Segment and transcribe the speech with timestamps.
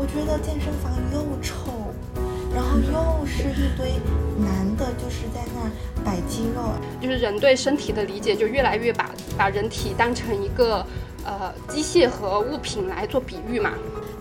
[0.00, 1.70] 我觉得健身房又臭，
[2.54, 2.78] 然后
[3.20, 3.92] 又是一堆
[4.38, 5.70] 男的，就是在那儿
[6.02, 6.72] 摆肌肉，
[7.02, 10.86] 就是人对身体的理解就越来越把把人体当成一个
[11.22, 13.72] 呃机械和物品来做比喻嘛。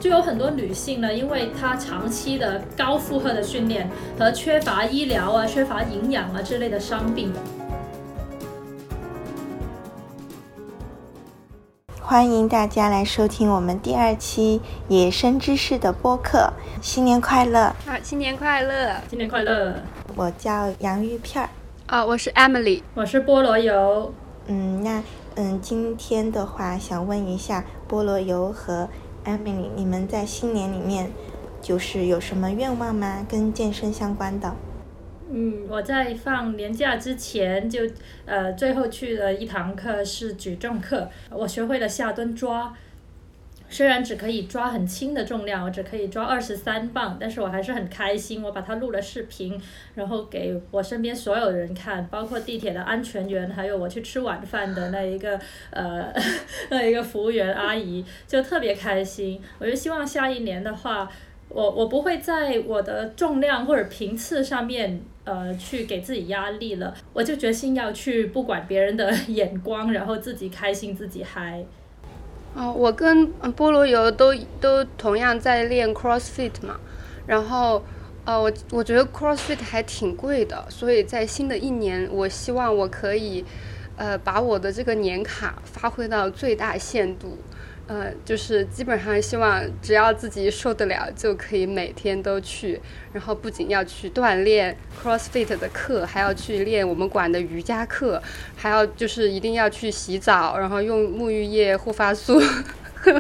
[0.02, 7.32] 就有很多女性呢，因为她长期的高负荷的训练和缺乏医疗啊、缺乏营养啊之类的伤病。
[12.10, 16.52] 欢迎大家来收听我们第二期野生知识的播客，
[16.82, 17.60] 新年快乐！
[17.86, 18.96] 啊，新年快乐！
[19.08, 19.76] 新年快乐！
[20.16, 21.50] 我叫洋芋片儿，
[21.86, 24.12] 啊，我是 Emily，我是菠萝油。
[24.48, 25.04] 嗯，那
[25.36, 28.90] 嗯，今天的话想问一下菠萝油和。
[29.24, 31.12] Emily，你们在新年里面
[31.62, 33.24] 就是有什么愿望吗？
[33.30, 34.56] 跟健身相关的？
[35.32, 37.82] 嗯，我在放年假之前就
[38.26, 42.76] 呃最后去了一堂课是举重课，我学会了下蹲抓。
[43.72, 48.42] 虽然只可以抓很轻的重量，我只可以抓二十三磅，但是我还是很开心。
[48.42, 49.62] 我把它录了视频，
[49.94, 56.12] 然后给我身边所有人看，包括地铁的安全员，还有我去吃晚饭的那一个呃
[56.72, 59.40] 那一个服务员阿姨，就特别开心。
[59.60, 61.08] 我就希望下一年的话，
[61.50, 71.66] 我我不会在我的重量或者频次上面呃去给自己压力了，我就决心要去不管别人的 眼光，然后自己开心自己嗨。
[72.56, 76.80] 哦，我跟菠萝油都都同样在练 CrossFit 嘛，
[77.28, 77.84] 然后，
[78.26, 83.46] 呃，我我觉得 CrossFit 还挺贵的，所以在新的一年，我希望我可以，
[83.98, 87.38] 呃，把我的这个年卡发挥到最大限度。
[87.90, 92.80] 呃，就是基本上希望只要自己受得了，就可以每天都去。
[93.12, 98.22] 然后不仅要去锻炼 CrossFit 的课，还要去练我们馆的瑜伽课，
[98.56, 102.40] 还要就是一定要去洗澡，然后用沐浴液、护发素、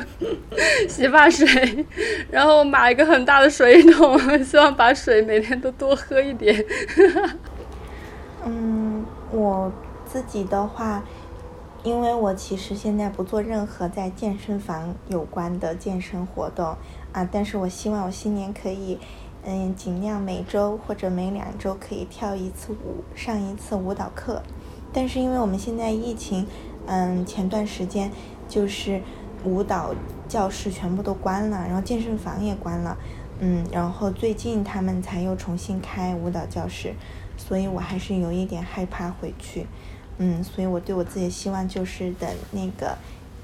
[0.87, 1.83] 洗发水，
[2.29, 6.63] 然后买一个很大的水桶，希望把水每天都多喝一点。
[8.45, 9.73] 嗯，我
[10.05, 11.03] 自己的话。
[11.83, 16.75] 因为我其实现在不做任何在健身房有关的健身活动
[17.13, 18.99] 啊，但是我希望我新年可以，
[19.45, 24.43] 嗯，尽量每周或者每两周可以跳一次舞，上一次舞蹈课。
[24.91, 26.45] 但是因为我们现在疫情，
[26.85, 28.11] 嗯，前段时间
[28.49, 29.01] 就是
[29.45, 29.95] 舞蹈
[30.27, 32.97] 教室全部都关了，然后健身房也关了，
[33.39, 36.93] 嗯，然后最近他们才又重新开舞蹈教室，
[37.37, 39.65] 所以我还是有一点害怕回去。
[40.21, 42.97] 嗯，所以我对我自己的希望就是等那个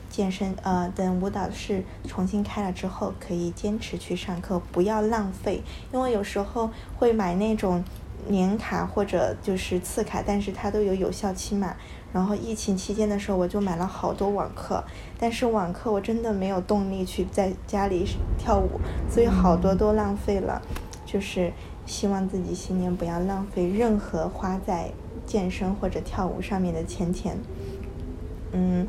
[0.09, 5.63] 健身呃，等舞蹈室重新开了之后，可以坚持去上课，不要浪费。
[5.93, 7.81] 因为有时候会买那种
[8.27, 11.75] 年卡或者就是次卡，但是它都有有效期嘛。
[12.11, 14.83] 然后疫情期间的时候，我就买了好多网课，
[15.17, 18.05] 但是网课我真的没有动力去在家里
[18.37, 20.61] 跳舞，所以好多都浪费了。
[21.05, 21.53] 就是
[21.85, 24.91] 希望自己新年不要浪费任何花在。
[25.25, 27.37] 健身或者跳舞上面的钱钱，
[28.51, 28.87] 嗯，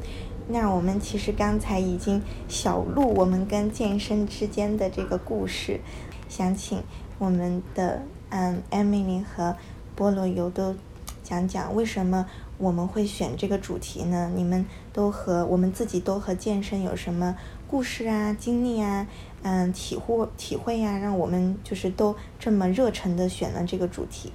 [0.48, 5.80] 那我们其实刚才已经小录我们跟健身之间的这个故事，
[6.28, 6.82] 想请
[7.18, 9.56] 我们的嗯，Emily 和
[9.96, 10.74] 菠萝油都
[11.22, 12.26] 讲讲为什么
[12.58, 14.30] 我们会选这个主题呢？
[14.34, 19.06] 你们都和我们自己都和健身有什么故事啊、经历啊、
[19.42, 24.32] 嗯、体会体会呀，让我们就是都这么热忱的选了这个主题。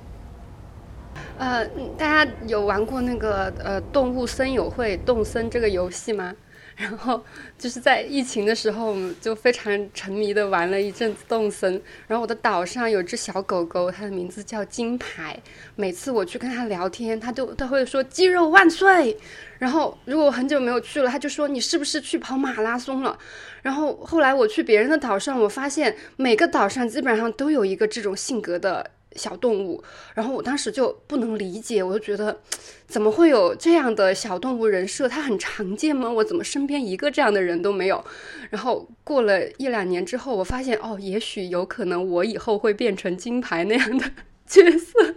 [1.42, 1.66] 呃，
[1.98, 6.36] 大家有玩过那个呃动物森友会动森这个游戏吗？
[6.78, 7.20] 然后
[7.58, 11.82] 就是在疫情的时候，我们就非常沉迷的玩了一阵子动森。
[12.08, 15.36] 然后我的岛上有只小狗狗，它的名字叫金牌。
[15.76, 19.18] 每次我去跟它聊天，它都它会说肌肉万岁。
[19.58, 23.18] 然后如果我很久没有去了，它就说你是不是去跑马拉松了？
[23.64, 28.92] 然后后来我去别人的岛上，我发现每个岛上基本上都有一个这种性格的。
[29.16, 29.84] 小动物，
[30.14, 32.40] 然后我当时就不能理解，我就觉得，
[32.88, 35.08] 怎么会有这样的小动物人设？
[35.08, 36.10] 它很常见吗？
[36.10, 38.04] 我怎么身边一个这样的人都没有？
[38.50, 44.06] 然后过了一两年之后，我发现，哦，也许有可能我以后会变成金牌那样的
[44.46, 45.16] 角色。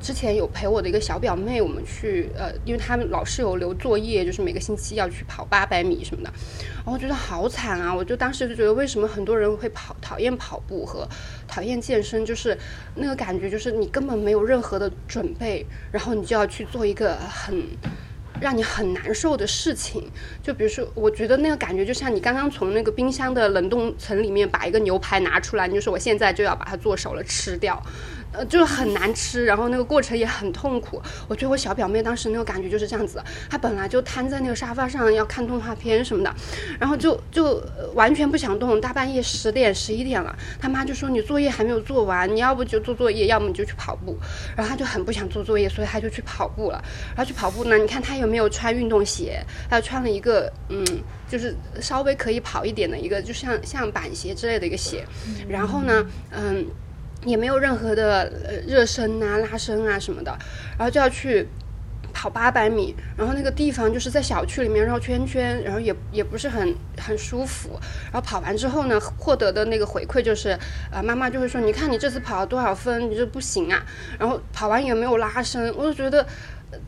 [0.00, 6.32] 之前有陪我的一个小表妹，我们去呃，因为他们老是有留作业，就是每个星期要去跑八百米什么的，
[6.76, 7.94] 然后觉得好惨啊！
[7.94, 11.06] 我就当时就觉得，为什么很多人会跑讨厌跑步和
[11.46, 12.24] 讨厌健身？
[12.24, 12.56] 就是
[12.94, 17.62] 那个感觉，就是你根本没有任何的准备，然后你就要去做一个很
[18.40, 20.10] 让你很难受的事情。
[20.42, 27.82] 就比如说，我觉得那个感觉就像你刚刚从那个冰箱的冷冻层里面把一个牛排拿出来，你就说我现在就要把它做熟了吃掉。
[28.32, 31.02] 呃，就是很难吃，然后那个过程也很痛苦。
[31.26, 36.34] 我觉得我小表妹当时那个感觉就是这样子，她本来就瘫在那个沙发上要看动画片什么的，
[36.78, 37.62] 然后就就
[37.94, 38.80] 完全不想动。
[38.80, 44.16] 大半夜十点十一点了，他妈就说你作业还没有做完，你要不就做作业，要么你就去跑步。
[44.56, 46.80] 然后她就很不想做作业，所以她就去跑步了。
[47.08, 49.44] 然后去跑步呢，你看她有没有穿运动鞋？
[49.68, 50.84] 她穿了一个嗯，
[51.28, 55.04] 就是稍微可以跑一点的一个，就像像板鞋之类的一个鞋。
[55.48, 56.64] 然后呢，嗯。
[57.24, 60.30] 也没有任何的呃热身啊、拉伸啊什么的，
[60.78, 61.46] 然后就要去
[62.12, 67.78] 跑八百米，然后那个地方就是在小区里面绕圈圈，然后也也不是很很舒服。
[68.04, 70.58] 然后跑完之后呢，获得的那个回馈就是，
[70.90, 73.10] 呃，妈妈就会说：“你看你这次跑了多少分？
[73.10, 73.84] 你这不行啊。”
[74.18, 76.26] 然后跑完也没有拉伸，我就觉得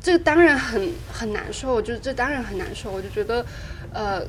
[0.01, 2.91] 这当然很很难受，就是这当然很难受。
[2.91, 3.45] 我就觉得，
[3.93, 4.23] 呃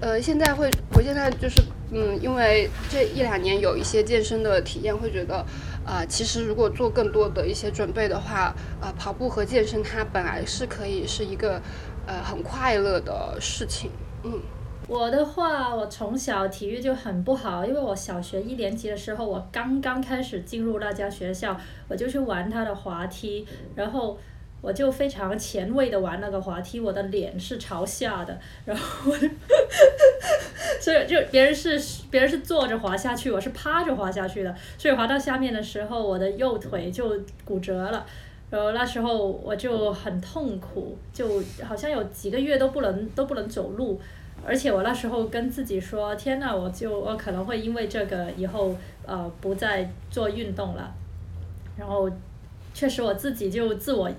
[0.00, 1.60] 呃，现在会，我现在就是。
[1.92, 5.44] 嗯，因为这一两年有一些健身的体验，会觉得，
[5.84, 11.60] 呃，其实如果做更多的一些准备的话，呃，跑步和健身它本来是可以是一个，
[12.06, 13.90] 呃，很快乐的事情。
[14.22, 14.40] 嗯，
[14.86, 21.58] 我的话，我从小体育就很不好，因为我小学一年级的时候，我刚刚开始进入那家学校，
[21.88, 24.18] 我就去玩他的滑梯，然后。
[24.62, 29.10] 我就非常前卫的玩那个滑梯，我的脸是朝下的，然后，
[30.80, 31.80] 所以就别人是
[32.10, 38.04] 别人是坐着滑下去，我是趴着滑下去的，所以滑到下面的时候，我的右腿就骨折了，
[38.50, 44.00] 然后那时候我就很痛苦，就好像有几个月都不能都不能走路，
[44.44, 48.74] 而且我那时候跟自己说，天呐，我就我可能会因为这个以后
[49.06, 50.92] 呃不再做运动了，
[51.76, 52.10] 然后
[52.72, 54.10] 确实我自己就自我。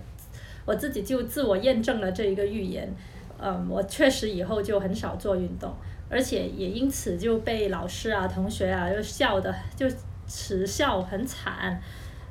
[0.64, 2.88] 我自己就自我验证了这一个预言，
[3.42, 5.74] 嗯，我确实以后就很少做运动，
[6.12, 9.88] 而且也因此就被老师啊、同学啊就笑的就
[10.28, 11.82] 耻笑很惨，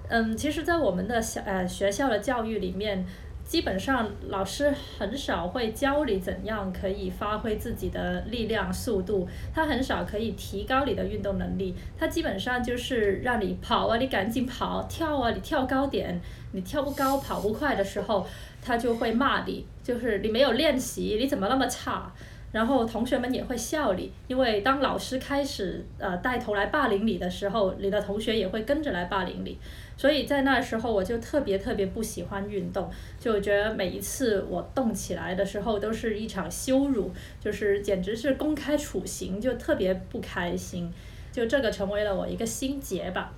[0.08, 3.04] 嗯，其实，在我们的小呃学校的教育里面。
[3.42, 11.74] 基本上老师很少会教你怎样可以发挥自己的力量、速度，他很少可以提高你的运动能力。
[11.98, 16.20] 他基本上就是让你跑啊，你赶紧跑；跳啊，你跳高点。
[16.52, 18.24] 你跳不高、跑不快的时候，
[18.62, 22.12] 他就会骂你，就是你没有练习，你怎么那么差？
[22.52, 29.56] 然后同学们也会笑你，因为当老师开始呃带头来霸凌你的时候，你的同学也会跟着来霸凌你。
[29.96, 40.92] 所以在那时候，我就特别特别不喜欢运动，就觉得每一次我动起来的时候都是一场羞辱，就是简直是公开处刑，就特别不开心，
[41.30, 43.32] 就这个成为了我一个心结吧。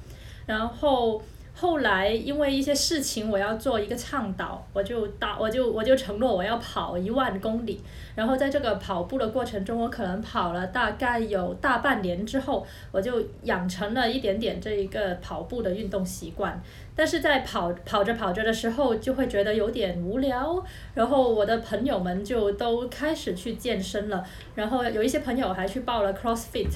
[0.46, 1.22] 然后。
[1.54, 7.80] 后来因为一些事情，我要做一个倡导，我就打我就我就承诺我要跑一万公里。
[8.16, 16.60] 然后在这个跑步的过程中，我可能跑了大概有大半年之后，我就养成了一点点这一个跑步的运动习惯。
[16.96, 20.62] 但是在跑跑着跑着的时候，就会觉得有点无聊。
[20.94, 26.70] 然后我的朋友们就都开始去健身了，然后有一些朋友还去报了 CrossFit。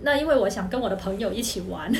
[0.00, 1.90] 那因为我想跟我的朋友一起玩。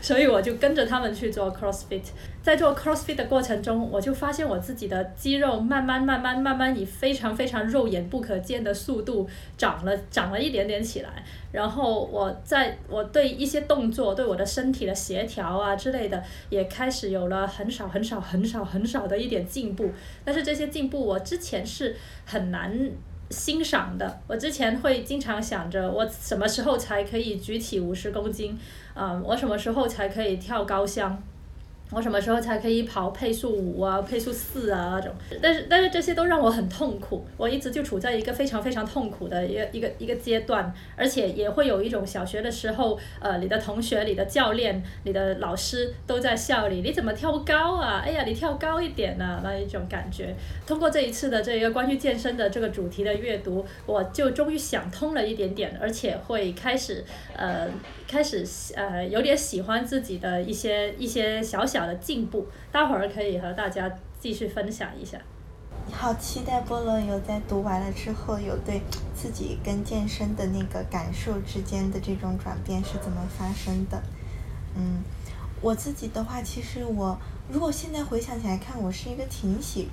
[0.00, 2.02] 所以我就跟着他们去做 CrossFit，
[2.42, 11.08] 在做 CrossFit 的过程中，我就发现我自己的肌肉慢慢、慢慢、慢慢以非常非常肉眼不可见的速度长了，长了一点点起来。
[11.52, 19.90] 然后我在我对一些动作、对我的身体的协调啊之类的，也开始有了很少、很少、很少、很少的一点进步。
[20.24, 22.90] 但是这些进步，我之前是很难。
[23.30, 28.58] 欣赏的，我之前会经常想着，我什么时候才可以举起五十公斤，
[28.94, 31.22] 嗯，我什么时候才可以跳高箱。
[31.92, 35.12] 我什么时候才可以跑配速五啊、配速四啊那种？
[35.42, 48.02] 但是但是这些都让我很痛苦，我一直就处在一个非常非常痛苦的一个一个一个阶段，而且也会有一种小学的时候，呃，你的同学、你的教练、你的老师都在笑你，你怎么跳不高啊？
[48.04, 50.34] 哎呀，你跳高一点呢，那一种感觉。
[50.66, 57.04] 通过这一次的这一个关于健身的这个主题的阅读，我就终于想通了一点点，而且会开始
[57.36, 57.68] 呃。
[58.10, 58.44] 开始
[58.74, 65.18] 呃有点喜欢自己的一些一些小小的进步，待会儿可以和大家继续分享一下。
[65.92, 68.80] 好期待菠萝油在读完了之后，有对
[69.14, 74.00] 自己跟健身的那个感受之间的这种转变是怎么发生的。
[74.76, 75.02] 嗯，
[75.60, 77.18] 我自己的话，其实我
[77.50, 79.88] 如果现在回想起来看，我是一个挺喜。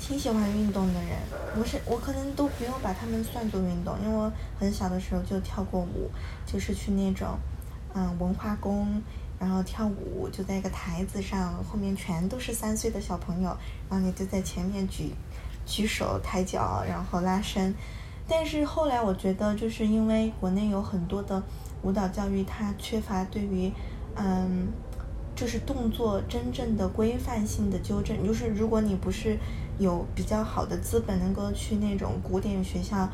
[0.00, 1.10] 挺喜欢运动的人，
[1.58, 6.08] 我是我可能都不用把他们算作运动，因为我很小的时候就跳过舞，
[6.46, 7.36] 就是去那种，
[7.94, 9.02] 嗯，文化宫，
[9.38, 13.56] 然后跳舞就在一个台子上，后面全都是三岁的小朋友，
[13.88, 15.12] 然后你就在前面举，
[15.66, 17.74] 举手抬脚，然后拉伸。
[18.26, 21.42] 但是后来我觉得，就是因为国内有很多的
[21.82, 23.72] 舞蹈教育，它缺乏对于，
[24.16, 24.68] 嗯。
[25.36, 28.26] 就是动作真正的规范性的纠正。
[28.26, 29.38] 就是如果你不是
[29.78, 33.08] 有比较好的资本，能够去那种古典学校，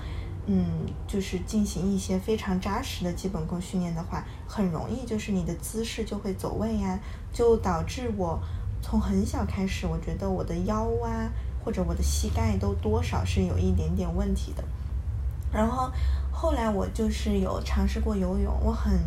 [0.47, 0.65] 嗯，
[1.07, 6.99] 就是进行一些非常扎实的基本功训练的话，很容易就是你的姿势就会走位呀，
[7.33, 8.39] 就导致我
[8.83, 11.31] 从很小开始，我觉得我的腰啊
[11.65, 14.63] 或者我的膝盖都多少是有一点点问题的。
[15.51, 15.91] 然后
[16.31, 18.99] 后来我就是有尝试过游泳，我很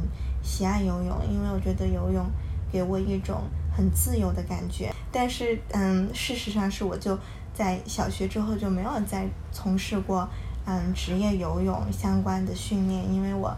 [0.42, 2.26] 喜爱游泳，因为我觉得游泳
[2.72, 3.44] 给我一种
[3.76, 4.92] 很自由的感觉。
[5.12, 7.20] 但是，嗯，事实上是我就
[7.54, 10.28] 在小学之后就没有再从事过
[10.68, 13.58] 嗯职业游泳相关的训练，因为我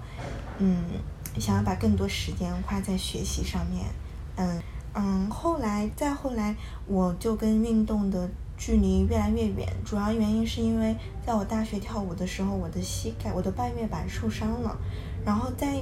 [0.60, 0.78] 嗯
[1.38, 3.86] 想要把更多时间花在学习上面。
[4.38, 4.62] 嗯
[4.94, 6.56] 嗯，后来再后来，
[6.88, 8.30] 我就跟运动的。
[8.62, 10.94] 距离越来越远，主要原因是因为
[11.26, 14.78] 在我大学跳舞的时候，我的膝盖、我的半月板受伤了，
[15.26, 15.80] 然后在，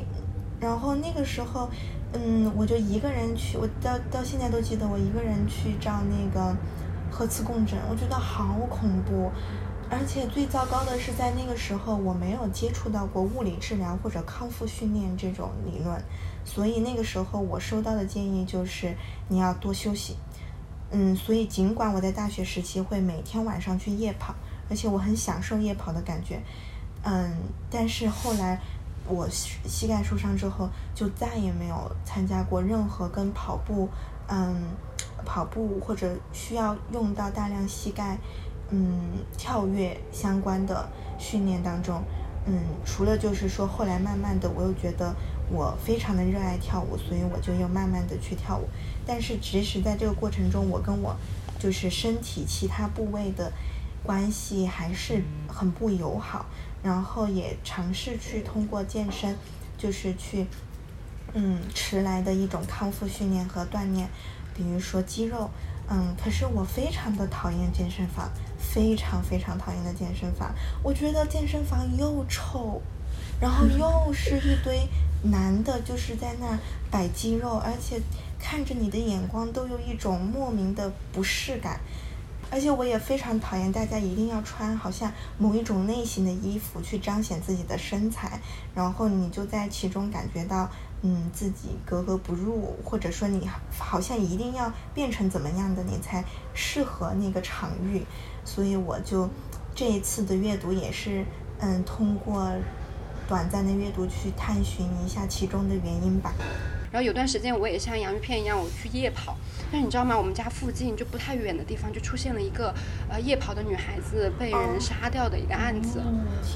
[0.59, 1.67] 然后那个时候，
[2.13, 6.55] 嗯，我就一个人去，我到到现在都记得，我一个人去照那个
[7.09, 9.31] 核磁共振，我觉得好恐怖，
[9.89, 16.01] 而且最糟糕的是在那个时候我没有接触到过物理治疗或者康复训练这种理论，
[16.43, 18.95] 所以那个时候我收到的建议就是
[19.29, 20.15] 你要多休息。
[20.89, 24.33] 嗯，所以尽管我在大学时期会每天晚上去夜跑，
[24.69, 26.41] 而且我很享受夜跑的感觉，
[27.03, 27.35] 嗯，
[27.69, 28.57] 但是后来
[29.05, 33.89] 我膝盖受伤之后，就再也没有参加过任何跟跑步，
[34.29, 34.63] 嗯，
[35.25, 38.17] 跑步或者需要用到大量膝盖，
[38.69, 38.99] 嗯，
[39.37, 42.03] 跳跃相关的训练当中，
[42.45, 45.15] 嗯，除了就是说后来慢慢的我又觉得。
[45.49, 48.67] 我非常的热爱跳舞，所以我就又慢慢的去跳舞。
[49.05, 51.15] 但是即使在这个过程中，我跟我
[51.57, 53.49] 就是身体其他部位的
[54.03, 56.47] 关系还是很不友好。
[56.83, 59.37] 然后也尝试去通过健身，
[59.77, 60.47] 就是去
[61.33, 64.09] 嗯迟来的一种康复训练和锻炼，
[64.53, 65.49] 比如说肌肉。
[65.89, 70.53] 嗯，可是我非常的讨厌健身房，非常非常讨厌的健身房。
[70.83, 72.81] 我觉得健身房又臭，
[73.39, 74.87] 然后又是一堆。
[75.23, 76.59] 男的就是在那
[76.91, 77.99] 摆肌肉，而且
[78.39, 81.79] 看着你的眼光都有一种莫名的不适感，
[82.51, 88.39] 而且我也非常讨厌大家一定要穿好像某一种类型的衣服去彰显自己的身材，
[88.75, 90.69] 然后你就在其中感觉到
[91.01, 96.23] 嗯自己格格不入，或者说你好像一定要变成怎么样的你才
[96.53, 98.05] 适合那个场域，
[98.43, 99.29] 所以我就
[99.75, 101.25] 这一次的阅读也是
[101.59, 102.51] 嗯通过。
[103.29, 106.33] 短暂的阅读去探寻一下其中的原因吧。
[106.89, 109.35] 然后有段时间我也像洋芋片一样，我去夜跑。
[109.71, 110.17] 但是你知道吗？
[110.17, 112.73] 我们家附近就不太远的地方就出现了一个
[113.09, 116.01] 呃夜跑的女孩子被人杀掉的一个案子，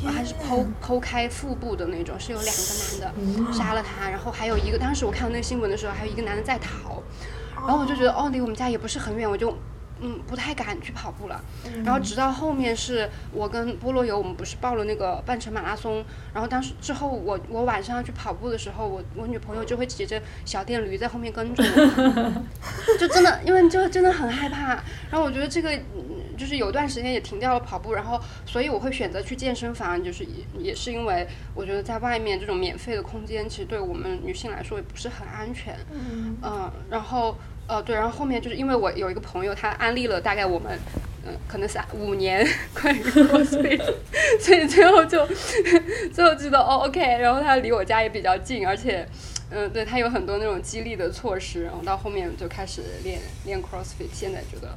[0.05, 2.61] 还是剖剖开腹部的那种，是有两个
[3.01, 7.01] 男的杀了她，然后还有一个当时我看到那个新闻的时候，还有一个男的在逃。
[7.55, 9.55] 然后我就觉得哦，离我们家也不是很远，我就。
[10.01, 11.39] 嗯，不太敢去跑步了。
[11.85, 16.03] 然后直到后面是我跟菠萝油，我们不是报了那个半程马拉松。
[16.33, 22.43] 然后当时之后，我我晚上要去跑步的时候，我我女朋友就会骑着小电驴在后面跟着我，
[22.97, 24.73] 就真的因为就真的很害怕。
[25.09, 25.77] 然后我觉得这个
[26.35, 35.77] 就是有段时间也停掉了跑步，然后所以我会选择去健身房，就是也也是因为我觉得在外面这种免费的空间，其实对我们女性来说也不是很安全。
[35.91, 37.37] 嗯，然后。
[37.71, 40.77] 哦，对，然后后面就是因为我有一个朋友，他安利了大概我们，
[41.25, 43.81] 嗯，可能是五年关于 CrossFit，
[44.41, 45.25] 所以最后就
[46.11, 49.07] 最后知道哦，OK，然后他离我家也比较近，而且，
[49.49, 54.67] 嗯，对他有很多那种激励的措施，然后到后面就开始练练 CrossFit，现在觉得。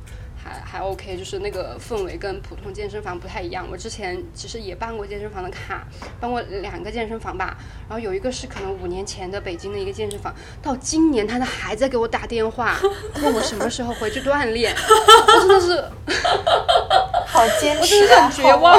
[0.44, 3.66] 还还 OK，就是那个氛围跟普通健身房不太一样。
[3.70, 5.86] 我之前其实也办过健身房的卡，
[6.20, 7.56] 办过两个健身房吧。
[7.88, 12.78] 然后有一个是可能五年前的北京的一个健身房，到今年他都还在给我打电话，
[13.22, 14.74] 问我什么时候回去锻炼。
[14.76, 15.84] 我真的是，
[17.26, 18.78] 好坚持，我真的很绝望。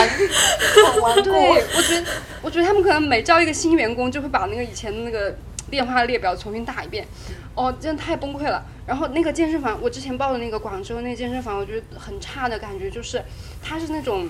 [1.23, 2.07] 对，我觉得，
[2.43, 5.35] 我觉得他们可能每招一个新员工，就会把那个以前的那个
[5.69, 7.07] 电话列表重新打一遍。
[7.55, 8.63] 哦，真的太崩溃了。
[8.85, 13.19] 然后那个健身房，我之前报的那个广州那健身房，我觉得很差的感觉，就是
[13.63, 14.27] 它是那种，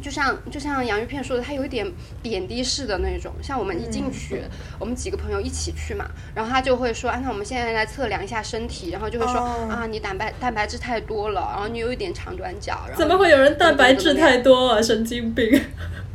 [0.00, 1.84] 就像就像洋芋片说的，它有一点
[2.22, 3.32] 贬低式的那种。
[3.42, 4.42] 像我们一进去，
[4.78, 12.78] 我们几个朋友一起去嘛，然后他就会说，啊，那我们现在来测量一下身体，然后就会说，啊，你蛋白蛋白质太多了，然后你有一点长短脚。
[12.96, 14.80] 怎么会有人蛋白质太多啊？
[14.80, 15.60] 神经病！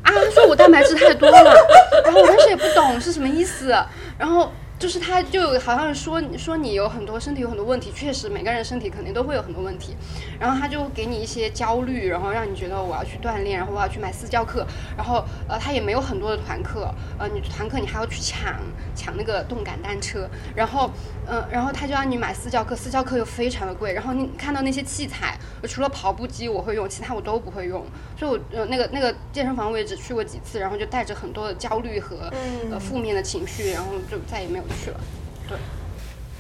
[0.04, 1.54] 啊，说我蛋白质太多了，
[2.06, 3.76] 然后我当时也不懂是什么意思，
[4.18, 4.54] 然后。
[4.80, 9.96] 就是他就好像说说你有很多身体有很多问题，确实每个人身体肯定都会有很多问题，
[10.40, 14.66] 然后他就给你一些焦虑，然后让你觉得我要去锻炼，然后我要去买私教课，
[14.96, 18.54] 然后呃他也没有很多的团课，呃你团课你还要去抢
[18.96, 20.92] 抢那个动感单车，然后
[21.26, 27.84] 嗯然后他就让你买私教课，私教课又非常的贵，然后你看到那些器材，除了跑步机我会用，其他我都不会用，
[28.16, 32.32] 所以我呃那个那个健身房我也只去过几次，然后就带着很多的焦虑和
[32.72, 34.67] 呃负面的情绪，然后就再也没有。
[34.84, 35.00] 去了，
[35.48, 35.58] 对。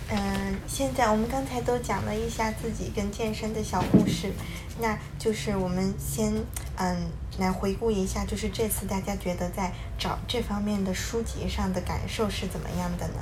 [0.10, 4.31] 嗯，现在我们刚才都讲了一下自己跟健身的小故事，
[4.79, 6.34] 那就是我们先
[6.77, 13.19] 嗯来回顾一下，就是这次大家觉得在找这方面的书籍上的感受是怎么样的呢？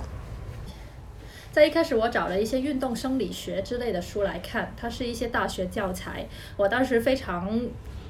[1.51, 7.59] 在一开始，我找了一些运动生理学之类的书来看，它是一些大学教材，我当时非常。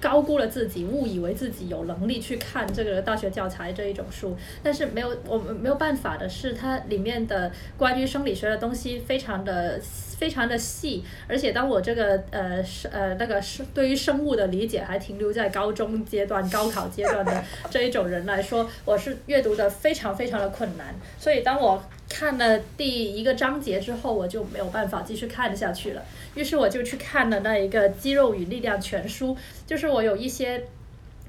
[0.05, 9.81] 高估了自己，误以为自己有能力去看这个大学教材这一种书，但是没有，我们没有办法的是，它里面的关于生理学的东西非常的
[10.19, 21.83] 非常的细，而且当我这个呃是呃那个是对于生物的理解还停留在高中阶段、高考阶段的这一种人来说，我是阅读的非常非常的困难，所以当我。
[22.07, 26.03] 看了第一个章节之后，我就没有办法继续看下去了。
[26.35, 30.63] 于是我就去看了那一个《肌肉与力量全书》，就是我有一些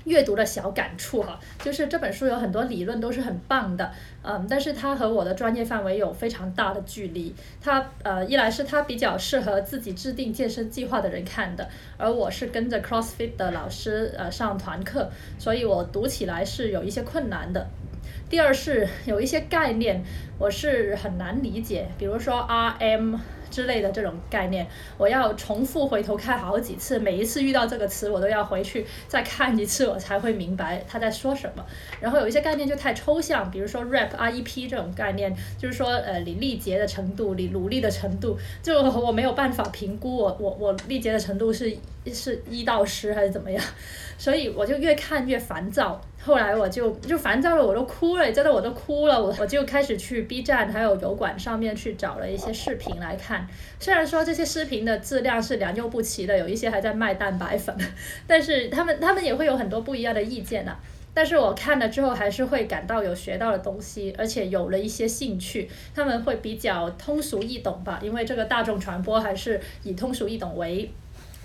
[0.05, 1.41] 阅读的小感触哈。
[1.65, 3.91] 就是这本书有很多理论都是很棒的，
[4.23, 7.35] 嗯，但是它和我的专业范围有非常大的距离。
[7.61, 17.67] 它呃，一来是它比较适合自己制定健身计划的人看的，而我是跟着 CrossFit 的老师呃上团课，所以我读起来是有一些困难的。
[18.29, 20.03] 第二是有一些概念
[20.39, 23.19] 我是很难理解，比如说 RM
[23.49, 24.67] 之类的这种概念，
[24.99, 31.65] 我要重复回头看好几次，每一次遇到这个词我都要回去再看一次，我才会明白他在说什么。
[32.01, 41.75] 然后有一些概念就太抽象，比如说 REP、REP 这种概念，就是说呃你力竭的程度，你努力的程度，就我没有办法评估我我我力竭的程度是
[42.13, 43.65] 是一到十还是怎么样，
[44.19, 45.99] 所以我就越看越烦躁。
[46.27, 49.23] 后来我就就烦躁了，我都哭了，真的我都哭了。
[49.23, 53.47] 我我就开始去 B 站还有油管上面去找了一些视频来看。
[53.79, 57.73] 虽然说这些视频的质量是良莠不齐的，有一些还在卖蛋白粉，
[58.27, 60.77] 但是他们他们也会有很多不一样的意见呐。
[61.15, 65.71] 但是我看了之后还是会感到有学到的东西，而且有了一些兴趣。
[65.95, 70.91] 他们会比较通俗易懂吧，因为这个大众传播还是以通俗易懂为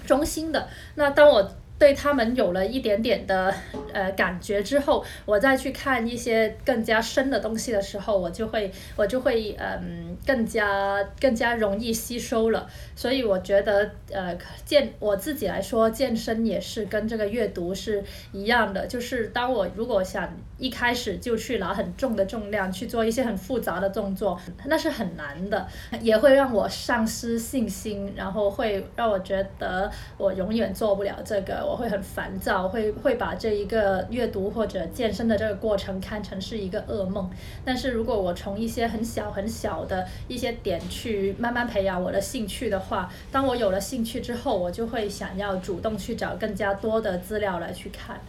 [0.08, 0.68] 中心的。
[0.96, 1.52] 那当我。
[1.82, 3.52] 对他们有了一点点的
[3.92, 12.70] 呃感觉之后，我再去看一些更加深的东西的时候，我就会我就会嗯更加更加容易吸收了。
[12.96, 18.86] 所以我觉得呃健我自己来说，健身也是跟这个阅读是一样的。
[18.86, 20.32] 就是当我如果想
[20.62, 25.68] 一开始就去拿很重的重量去做一些很复杂的动作，那是很难的，
[26.00, 31.66] 也会让我丧失信心，然后会让我觉得我永远做不了这个。
[31.66, 37.28] 我会很烦躁，会会把这一个阅读或者健身的这个过程看成是一个噩梦。
[37.66, 48.22] 但是如果我从一些很小很小的一些点去慢慢培养我的兴趣的话，当我有了兴趣之后，我就会想要主动去找更加多的资料来去看。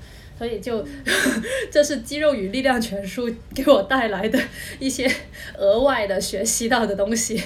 [0.42, 0.84] 所以就
[1.70, 4.36] 这是《肌肉与力量全书》给我带来的
[4.80, 5.08] 一些
[5.56, 7.44] 额外的学习到的东西。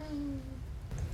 [0.00, 0.40] 嗯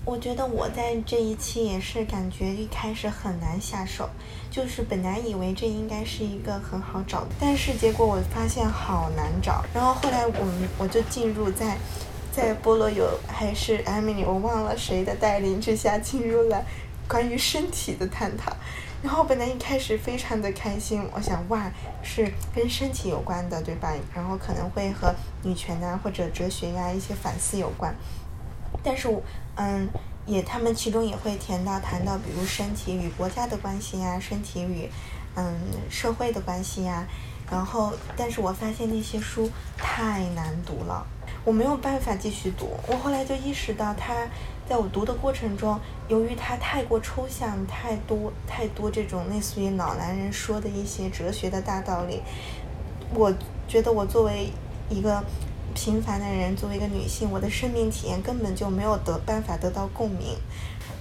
[0.07, 4.09] 我觉得我在这一期也是感觉一开始很难下手，
[4.51, 9.63] 就是本来以为这应该是一个很好找，但是结果我发现好难找。
[9.75, 11.77] 然后后来我们我就进入在
[12.33, 16.65] 在菠萝油还是 Emily 我忘了谁的带领之下进入了
[17.07, 18.57] 关于身体的探讨。
[19.07, 21.71] 然后本来一开始非常的开心，我想哇
[22.03, 23.95] 是跟身体有关的对吧？
[24.13, 25.15] 然后可能会和
[25.45, 27.95] 女权啊或者哲学呀一些反思有关，
[28.83, 29.23] 但是我。
[29.59, 29.89] 嗯，
[30.27, 34.91] 也他们其中也会填到谈到，比如身体与国家的关系呀，身体与
[35.35, 35.55] 嗯
[35.89, 37.07] 社会的关系呀。
[37.51, 41.07] 然后，但是我发现那些书太难读了，
[41.43, 42.69] 我没有办法继续读。
[42.87, 44.13] 我后来就意识到，它
[44.69, 52.23] 在我读的过程中，由于它太过抽象，太多太多这种类似于老男人说的一些哲学的大道理，
[53.15, 53.33] 我
[53.69, 54.51] 觉得我作为
[54.91, 55.23] 一个。
[55.75, 60.35] 平凡的人，作为一个女性，我的生命体验根本就没有得办法得到共鸣。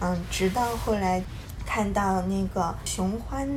[0.02, 1.24] 嗯，直到后来
[1.66, 3.48] 看到那个熊欢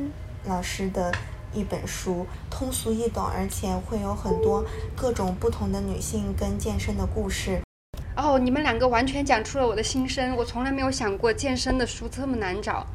[0.45, 1.13] 老师的
[1.53, 4.63] 一本书，通俗易懂，而且会有很多
[4.95, 7.59] 各种不同的女性跟健身的故事。
[8.15, 10.35] 哦，你们两个完全讲出了我的心声。
[10.35, 12.85] 我从来没有想过健身的书这么难找。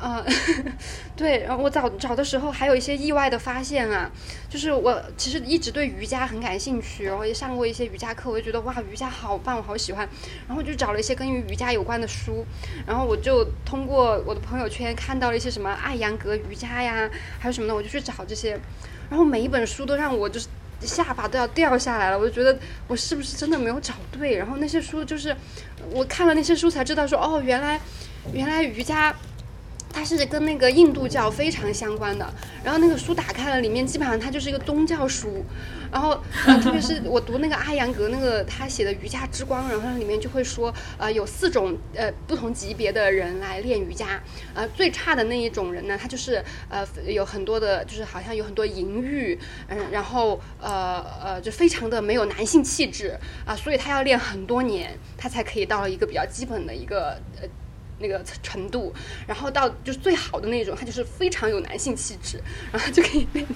[0.00, 0.24] 啊，
[1.14, 4.10] 对，然后我找找的时候还有一些意外的发现啊，
[4.48, 10.08] 就是我其实一直对瑜伽很感兴趣，然后也上过一些瑜伽课，我就觉得哇，瑜伽好棒，我好喜欢，
[10.48, 12.46] 然后就找了一些跟瑜伽有关的书，
[12.86, 18.58] 然后我就通过我的朋友圈看到了一些什么艾扬格瑜伽呀，还有什么的，我就去找这些，
[19.10, 20.48] 然后每一本书都让我就是
[20.86, 25.34] 下巴都要掉下来了，我就觉得我是不是真的没有找对，然后那些书就是
[25.90, 27.80] 我看了那些书才知道说哦，原来
[28.32, 29.14] 原来瑜伽。
[29.92, 32.32] 它是跟那个印度教非常相关的，
[32.64, 35.44] 然后那个书打开了，里面基本上它就是一个宗教书，
[35.92, 44.22] 然后呃，特别是我读那个阿扬格那个他写的瑜伽之光，然后里面就会说，呃，有四种呃不同级别的人来练瑜伽，
[44.54, 57.48] 呃，最差的那一种人呢，他就是呃有很多的，就是好像有很多淫欲，嗯，然后呃呃就非常的没有男性气质啊，所以他要练很多年，他才可以到了一个比较基本的一个呃。
[58.00, 58.92] 那个程度，
[59.26, 62.40] 然后到就是最好的那种，他就是非常有男性气质，
[62.72, 63.46] 然后就可以练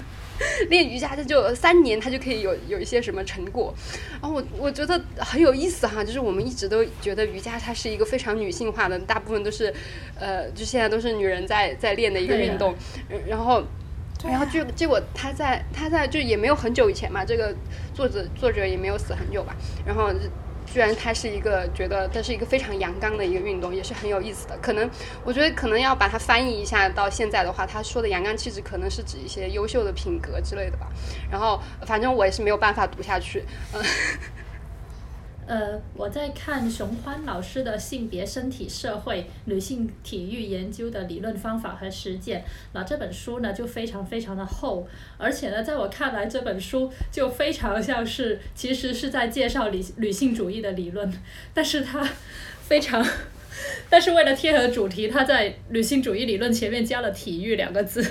[0.69, 3.75] 练瑜伽，他就三年他就可以有有一些什么成果。
[4.21, 9.73] 然后我我觉得很有意思哈，就是我们一直都觉得瑜伽它是一个非常女性化的，大部分都是
[10.19, 12.75] 呃，就现在都是女人在在练的一个运动。
[13.27, 13.63] 然后
[14.25, 17.55] 然后就结果他在他在就也没有很久以前嘛，这个
[17.95, 20.13] 作者作者也没有死很久吧，然后。
[20.67, 24.57] 居然它是一个觉得这是一个非常阳刚的一个运动，也是很有意思的。
[24.61, 24.89] 可能
[25.25, 30.89] 我觉得可能要把它翻译一下到现在的话，他说的阳刚气质可能是指一些优秀的品格之类的吧。
[31.31, 33.83] 然后反正我也是没有办法读下去，嗯。
[35.47, 44.87] 呃，我在看熊欢老师的性别、身体、社会、女性体育研究的理论方法和实践，那这本书呢就非常非常的厚，
[45.19, 51.13] 而且呢，在我看来这本书就非常像是其实是在介绍女女性主义的理论，
[51.53, 52.03] 但是它
[52.63, 53.07] 非常，
[53.91, 58.03] 但是为了贴合主题，它在女性主义理论前面加了体育两个字。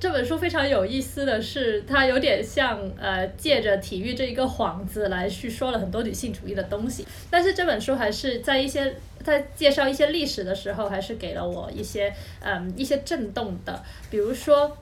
[0.00, 7.06] 这本书非常有意思的是，它有点像呃借着体育这一个幌子来去说了很多女性主义的东西。
[7.30, 12.10] 但是这本书还是在一些在介绍一些历史的时候，还是给了我一些
[12.40, 13.84] 嗯一些震动的。
[14.10, 14.74] 比如说，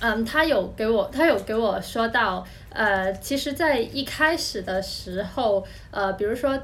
[0.00, 6.60] 嗯，他有给我他有给我说到，呃，其实，在一开始的时候，呃，比如说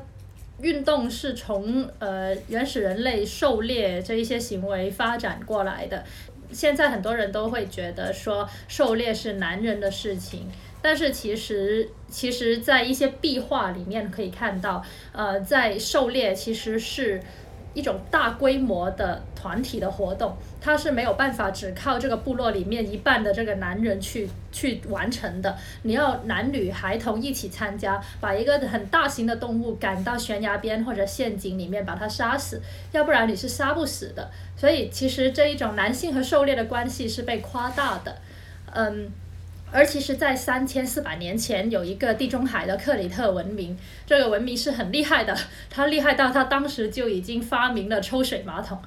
[0.61, 6.03] 运动是从呃原始人类狩猎这一些行为发展过来的。
[6.53, 10.49] 现在很多人都会觉得说狩猎是男人的事情，
[10.81, 17.21] 但是其实，其实，在一些壁画里面可以看到，呃，在狩猎其实是。
[17.75, 25.57] 一种大规模的团体的活动，它是没有办法只靠这个部落里面一半的这个男人去去完成的。
[25.83, 32.61] 你要男女孩童一起参加，把一个很大型的动物赶到悬崖边或者陷阱里面把它杀死，
[32.93, 34.31] 要不然你是杀不死的。
[34.57, 38.17] 所以其实这一种男性和狩猎的关系是被夸大的，
[38.73, 39.11] 嗯。
[39.73, 45.37] 而其实，在三千四百年前，有一个地中海的克里特文明，这个文明是很厉害的，
[45.71, 48.81] 它厉害到它当时就已经发明了抽水马桶，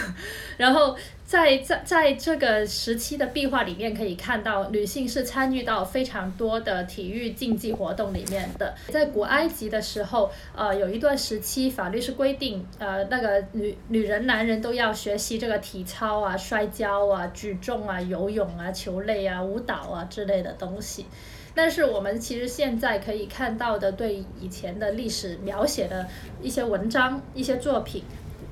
[0.58, 0.96] 然后。
[1.34, 8.72] 在在在这个时期的壁画里面可以看到，女性是参与到非常多的体育竞技活动里面的。
[8.90, 21.06] 在古埃及的时候，呃，有一段时期法律是规定，呃，那个女女人、男人都要学习这个体操啊、摔跤啊、举重啊、游泳啊、球类啊、舞蹈啊之类的东西。
[21.52, 26.06] 但是我们其实现在可以看到的，对以前的历史描写的
[26.40, 28.04] 一些文章、一些作品。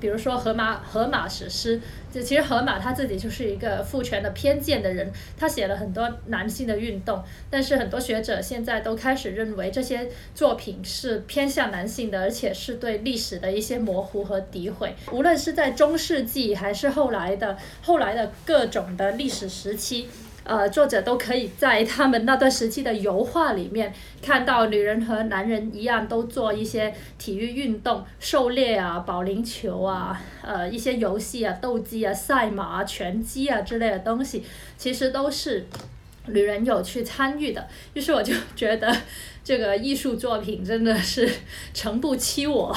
[0.03, 1.79] 比如说《荷马荷马史诗》，
[2.13, 14.93] 就其实荷马他自己就是一个父权的偏见的人，他写了很多男性的运动，但是很多学者现在都开始认为这些作品是偏向男性的，而且是对历史的一些模糊和诋毁。
[15.13, 20.09] 无论是在中世纪还是后来的后来的各种的历史时期。
[20.43, 34.43] 呃，作者都可以在他们那段时期的油画里面看到女人和男人一样都做一些体育运动，狩猎啊、保龄球啊、呃一些游戏啊、斗鸡啊、赛马啊、拳击啊之类的东西，
[34.77, 35.65] 其实都是
[36.27, 37.65] 女人有去参与的。
[37.93, 38.93] 于是我就觉得
[39.43, 41.29] 这个艺术作品真的是
[41.73, 42.75] 诚不欺我。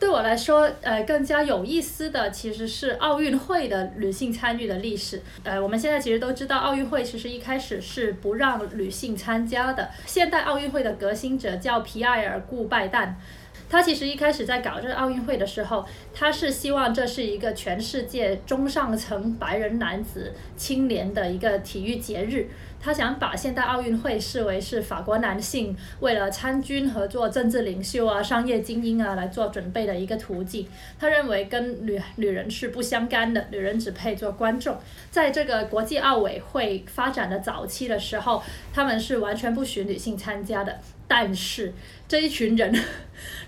[0.00, 5.20] 对我来说，呃，更加有意思的其实是奥运会的女性参与的历史。
[5.42, 9.90] 呃，我们现在其实都知道，奥运会其实一开始是不让女性参加的。
[10.06, 13.12] 现代奥运会的革新者叫皮埃尔·顾拜旦，
[13.68, 22.48] 他其实一开始在搞这个奥运会的时候，他是希望这是一个全世界中上层白人男子青年的一个体育节日。
[22.80, 30.64] 他想把现代奥运会视为是法国男性为了参军和做政治领袖啊、商业精英啊来做准备的一个途径。
[30.96, 34.76] 他认为跟女女人是不相干的，女人只配做观众。
[35.10, 38.40] 在这个国际奥委会发展的早期的时候，
[38.72, 40.78] 他们是完全不许女性参加的。
[41.08, 41.72] 但是
[42.06, 42.72] 这一群人，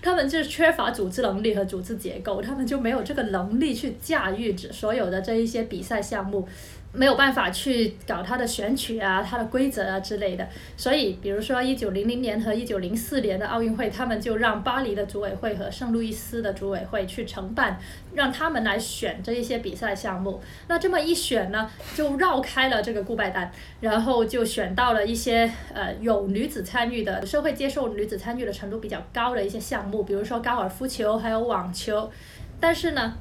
[0.01, 6.47] 他们就是缺乏组织能力和组织结构，他们就没有这个能力去驾驭所有的这一些比赛项目。
[6.93, 17.79] 没有办法去搞它的选取啊，它的规则啊之类的，所以比如说一九零零年和一九零四年的奥运会，他们就让巴黎的组委会和圣路易斯的组委会去承办，
[18.13, 20.41] 让他们来选这一些比赛项目。
[20.67, 23.47] 那这么一选呢，就绕开了这个顾拜旦，
[23.79, 32.11] 然后就选到了一些呃有女子参与的、社会接受女子参与的程度比较高的一些项目，比如说高尔夫球还有网球，
[32.59, 33.13] 但是呢。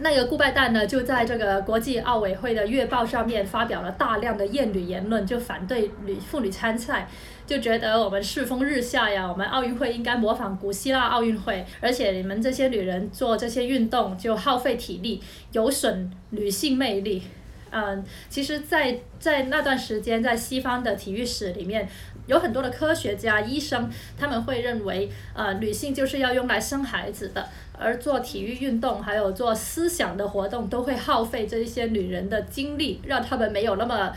[0.00, 7.08] 那个顾拜旦呢，就在这个国际奥委会的月报上面发表了大量的厌女言论，就反对女妇女参赛，
[7.44, 17.24] 就觉得我们世风日下呀，我们奥运会应该模仿古希腊奥运会，而且你们这些女人做这些运动就耗费体力，有损女性魅力。
[17.70, 21.86] 嗯，其实，在在那段时间，在西方的体育史里面，
[22.26, 27.46] 有很多的科学家、医生，他们会认为，呃，女性就是要用来生孩子的。
[27.80, 34.12] 而做体育运动，还有做思想的活动，都会耗费这一些女人的精力，让他们没有那么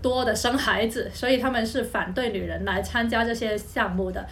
[0.00, 4.26] 多的生孩子，所以他们是反对女人来参加这些项目的。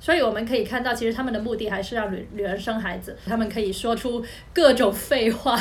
[0.00, 5.58] 所以我们可以看到，其实他们的目的还是让女女人生孩子，他们可以说出各种废话。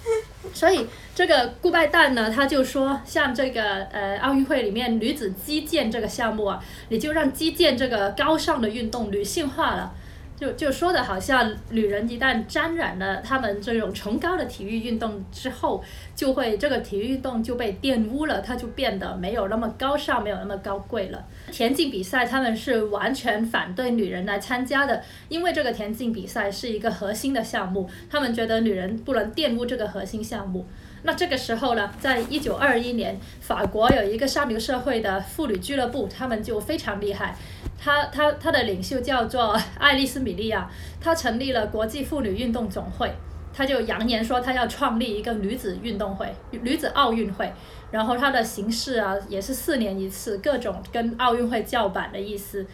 [0.52, 9.94] 所以这个顾拜旦呢，他就说，像这个呃奥运会里面女子击剑这个项目啊，你就让击剑这个高尚的运动女性化了。
[10.40, 15.84] 就就说的好像女人一旦沾染了他们这种崇高的体育运动之后，
[16.16, 21.22] 就会这个体育运动就被玷污了，它就变得没有那么高尚，没有那么高贵了。
[21.52, 30.66] 田径比赛他们是完全反对女人来参加的，因为这个田径比赛是一个核心的项目，他们觉得女人不能玷污这个核心项目。
[31.02, 37.36] 那这个时候呢，在一九二一年，法国有一个上流社会的妇女俱乐部，他们就非常厉害。
[37.82, 43.10] 他他他的领袖叫做爱丽丝·米利亚，他成立了国际妇女运动总会，
[43.54, 47.50] 他就扬言说他要创立一个女子运动会、女子奥运会。
[47.90, 52.64] 然后他的形式啊，也是四年一次，各种跟奥运会叫板的意思。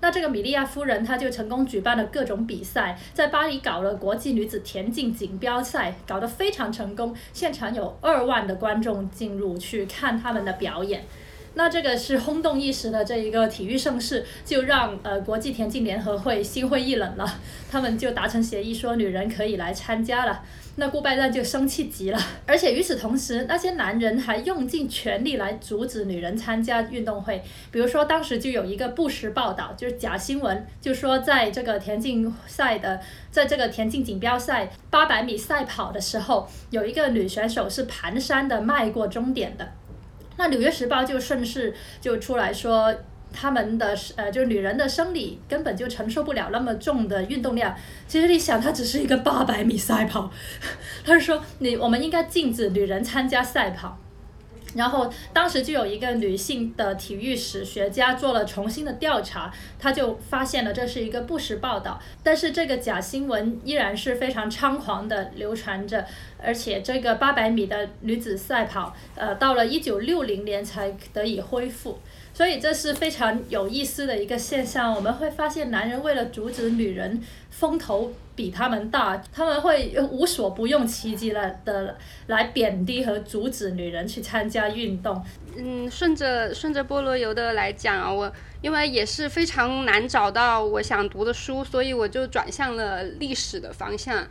[0.00, 11.04] 那这个米利亚夫人，她就成功举办了各种比赛，在巴黎搞了国际女子田径锦标赛，搞得非常成功，现场有二万的观众进入去看他们的表演。
[11.58, 17.26] 那这个是轰动一时的这一个体育盛事，就让呃国际田径联合会心灰意冷了，
[17.68, 20.40] 他们就达成协议说女人可以来参加了。
[20.76, 27.42] 那顾拜旦就生气极了，而且与此同时，那些男人还用尽全力来阻止女人参加运动会。
[27.72, 33.00] 比如说，当时就有一个不实报道，就是假新闻，就说在这个田径赛的，
[33.32, 39.68] 在这个田径锦标赛八百米赛跑的时候，有一个女选手是蹒跚的迈过终点的。
[40.38, 42.94] 那《纽约时报》就顺势就出来说。
[43.30, 47.76] 他们的呃，就是女人的生理根本就承受不了那么重的运动量。
[48.06, 50.32] 其实你想，它只是一个八百米赛跑，
[51.04, 53.98] 他是说你我们应该禁止女人参加赛跑。
[54.74, 61.98] 然后当时就有一个女性的体育史学家做了重新的调查，他就发现了这是一个不实报道。
[62.22, 66.04] 但是这个假新闻依然是非常猖狂的流传着，
[66.42, 71.98] 而且这个八百米的女子赛跑，呃，到了一九六零年才得以恢复。
[72.34, 81.96] 所以这是非常有意思的一个现象，我们会发现男人为了阻止女人风头比他们大，他们会无所不用其极了的
[82.28, 85.20] 来贬低和阻止女人去参加运动。
[85.56, 94.24] 嗯，顺着顺着菠萝油的来讲啊，我因为也是非常难找到我想读的书，所以我就转向了历史的方向。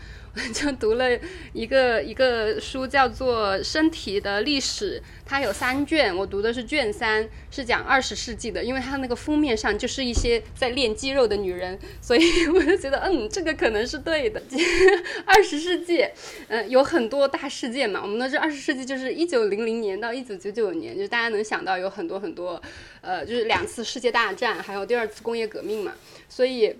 [0.53, 1.05] 就读了
[1.53, 8.63] 一个一个书，叫做《身体的历史》，它有三卷，我读的是卷三，是讲二十世纪的。
[8.63, 12.21] 因为它那个封面上就是一些在练肌肉的女人，所以
[12.53, 14.41] 我就觉得，嗯，这个可能是对的。
[15.25, 16.05] 二十世纪，
[16.47, 17.99] 嗯，有很多大事件嘛。
[18.01, 22.61] 我们的这二十世纪就是一九零零年到一九九九年，就大家能想到有很多很多，
[23.01, 25.93] 呃，就是两次世界大战，还有第二次工业革命嘛，
[26.29, 26.75] 所以。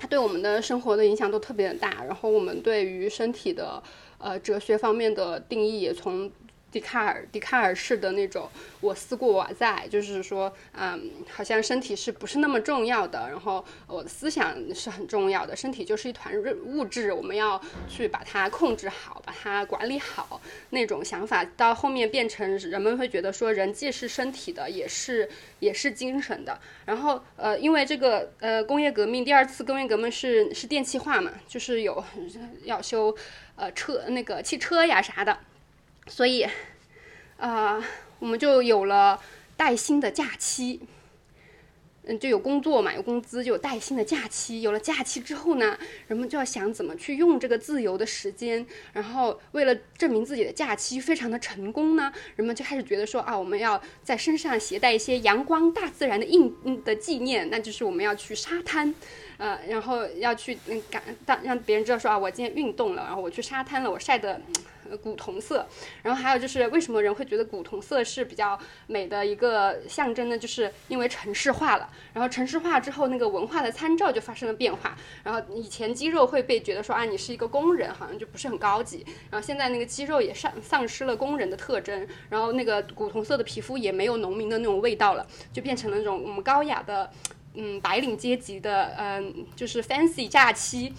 [0.00, 3.82] 它对我们的生活的影响都特别的大，然后我们对于身体的
[4.18, 6.30] 呃哲学方面的定义也从
[6.70, 8.48] 笛卡尔笛卡尔式的那种
[8.80, 25.28] 我思故我在，就是说，嗯，好像身体是不是那么重要的，然后我的思想是很重要的，身体就是一团物质，我们要去把它控制好，把它管理好，那种想法到后面变成人们会觉得说，人既是身体的，也是
[25.60, 26.60] 也是精神的。
[26.84, 32.04] 然后，呃，因为这个呃工业革命，第二次工业革命是是电气化嘛，就是有
[32.64, 33.16] 要修
[33.56, 35.38] 呃车那个汽车呀啥的。
[36.08, 36.46] 所以，
[37.36, 37.82] 啊，
[38.18, 39.20] 我们就有了
[39.56, 40.80] 带薪的假期，
[42.04, 44.62] 嗯，就有工作嘛，有工资，就有带薪的假期。
[44.62, 48.66] 有了假期之后呢，人们就要想怎么去用这个自由的时间。
[48.94, 58.94] 然后，为了证明自己的假期非常的成功呢，人们就开始觉得说啊，我们要在身上携带一些阳光、大自然的印的纪念，那就是我们要去沙滩。
[59.38, 64.40] 呃，然后要去嗯，感让让别人知道说啊，我今天运动了，然后我去沙滩了，我晒的
[65.00, 65.64] 古铜色。
[66.02, 70.36] 然后还有就是为什么人会觉得古铜色是比较美的一个象征呢？
[70.36, 74.96] 就是因为城市化了，然后城市化之后，那个文化的参照就发生了变化。
[75.22, 79.06] 然后以前肌肉会被觉得说啊，你是一个工人，好像就不是很高级。
[79.30, 87.08] 然后现在那个肌肉也丧丧失了工人的特征，然后那个古铜色的皮肤也没有农民的那种味道了，就变成了那种我们高雅的。
[87.60, 90.92] 嗯，白领阶级的，嗯，就是 fancy 假期，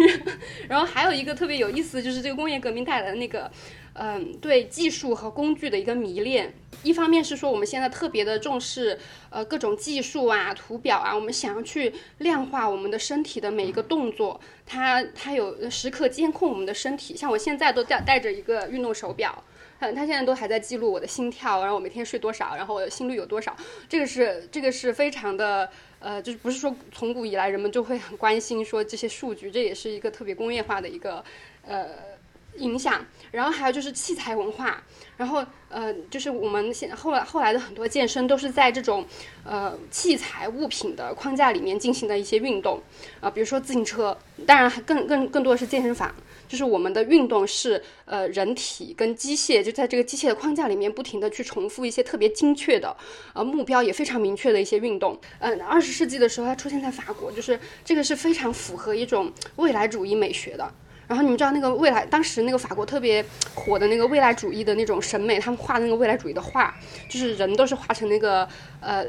[0.66, 3.50] 然后还有一个特别有意思，就是这个工业革命带来的那个，
[3.92, 6.54] 嗯，对技术和工具的一个迷恋。
[6.82, 17.14] 一方面是说我们现在特别的重视，呃，各种技术啊、图表啊，我们想要去量化我们的身体的每一个动作，它它有时刻监控我们的身体。
[17.14, 19.44] 像我现在都带带着一个运动手表。
[19.78, 23.56] 他他现在都还在记录我的心跳，然后我每天睡多少，然后我的心率有多少，
[23.88, 31.24] 这个是这个是非常的，呃，就是不是说从古以来人们就会很关心说这些数据，这也是一个特别工业化的一个，
[31.66, 32.18] 呃。
[32.56, 34.82] 影响，然后还有就是器材文化，
[35.18, 39.04] 然后呃，就是我们现后来后来的很多健身都是在这种
[39.44, 42.80] 呃器材物品的框架里面进行的一些运动
[43.20, 46.14] 啊，比如说自行车，当然还更更更多的是健身房，
[46.48, 52.96] 就是我们的运动是呃人体跟机械就在这个机械的框架里面不停的去重复一些特别精确的
[53.34, 60.72] 呃目标也非常明确的一些运动，嗯，二十世纪的时候它出现在法国，就是这个是非常符合一种未来主义美学的。
[61.08, 66.72] 然后你们知道那个未来，当时那个法国特别火的那个未来主义的那种审美，他们画那个未来主义的画，
[67.08, 68.46] 就是人都是画成那个
[68.80, 69.04] 呃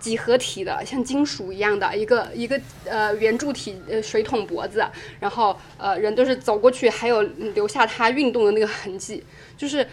[0.00, 4.84] 几何体的，像金属一样的一个一个呃圆柱体呃水桶脖子，
[5.20, 7.22] 然后呃人都是走过去，还有
[7.54, 9.22] 留下他运动的那个痕迹，
[9.56, 9.86] 就是。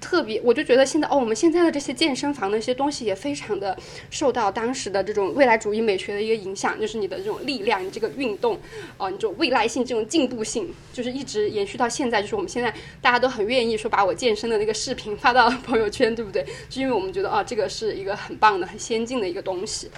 [0.00, 3.76] 特别，我就觉得现在哦，我们现在的这些健身房的一些东西也非常的
[4.10, 8.58] 受到当时的这种未来主义美学的一个影响，就是你的这种力量，你这个运动，
[8.96, 12.22] 哦，你这种未来性、这种进步性，就是一直延续到现在。
[12.22, 16.44] 就是我们现在大家都很愿意说把我健身的那个视频发到朋友圈，对不对？
[16.70, 19.90] 就因为我们觉得哦，这个是一个很棒的、很先进的一个东西。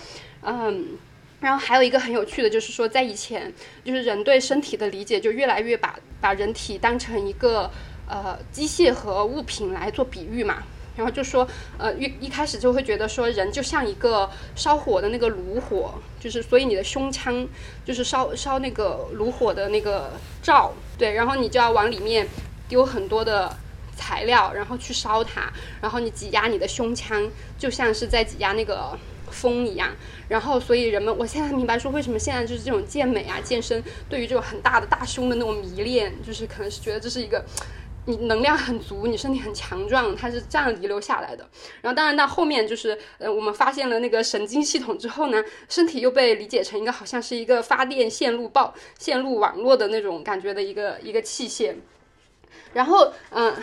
[0.42, 0.98] 嗯，
[1.40, 3.52] 然后还有一个很有趣的，就是说在以前，
[3.84, 7.70] 就是人对身体的理解就越来越把把人体当成一个。
[8.12, 10.62] 呃，机械和物品来做比喻嘛，
[10.98, 11.48] 然后就说，
[11.78, 17.48] 呃，一一开始就会觉得说，人就像一个烧火的那个炉火，就是所以你的胸腔
[17.86, 20.10] 就是烧烧那个炉火的那个
[20.42, 22.28] 灶，对，然后你就要往里面
[22.68, 23.56] 丢很多的
[23.96, 28.94] 材料，然后去烧它，然后你挤压你的胸腔，就像是在挤压那个
[29.30, 29.88] 风一样，
[30.28, 37.42] 然后所以人们，我现在明白说，为什么现在就是这种健美啊、健身，对于这种很大的大胸的那种迷恋，就是可能是觉得这是一个。
[38.06, 41.48] 你能量很足，你身体很强壮，它是这样遗留下来的。
[41.80, 51.74] 然后，当然到后面就是，呃，我们发现了那个神经系统之后呢，身体又被理解成一个好像是一个发电线路、报线路网络的那种感觉的一个一个器械。
[52.72, 53.54] 然后，嗯。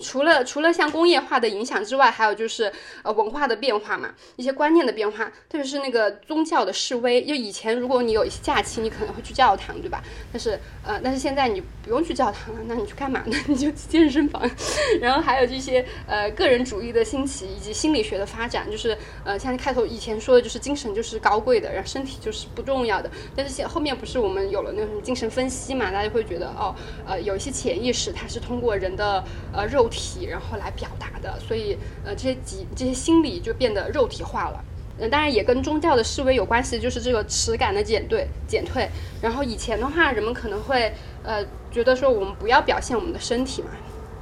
[0.00, 7.24] 除了除了像工业化的影响之外，还有就是呃文化的变化嘛，一些观念的变化，特别是那个宗教的示威。
[7.24, 10.02] 就以前如果你有一些假期，你可能会去教堂，对吧？
[10.32, 13.36] 但是呃，但是现在你不用去教堂了，那你去干嘛呢？
[13.46, 14.42] 你就去健身房。
[15.00, 23.10] 然后还有这些呃个人主义的兴起，以及心理学的发展，就是呃像开头以前说的就是精神就是高贵的，然后身体就是不重要的。
[23.36, 26.74] 但是现后面不是我们有了那种精神分析嘛，大家会觉得哦
[27.06, 29.67] 呃有一些潜意识它是通过人的呃。
[29.68, 34.64] 肉体，然后来表达的，所以呃，这些极这些心理就变得肉体化了。
[35.00, 38.88] 嗯，当然也跟宗教的示威有关系，就是这个耻感的减退减退。
[39.22, 43.68] 然后以前的话，人们可能会呃觉得说，我们不要表现我们的身体嘛，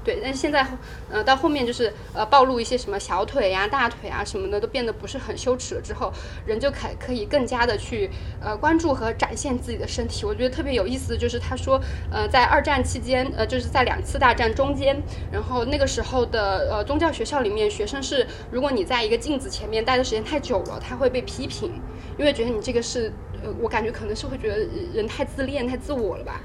[0.06, 0.64] 对，但是现在，
[1.10, 5.80] 呃，到后面就是呃，暴露一些什么小腿呀、大腿啊什么的，都变得不是很羞耻了。
[5.80, 6.12] 之后，
[6.44, 8.08] 人就可可以更加的去
[8.40, 10.24] 呃关注和展现自己的身体。
[10.24, 21.82] 我觉得特别有意思的就是，他说，呃，在二战期间，呃，就是在两次大战中间，然后那个时候的呃宗教学校里面，学生是如果你在一个镜子前面待的时间太久了，他会被批评，
[22.16, 23.12] 因为觉得你这个是。
[23.42, 26.40] 呃我感觉可能是会觉得人太自恋、太自我了吧。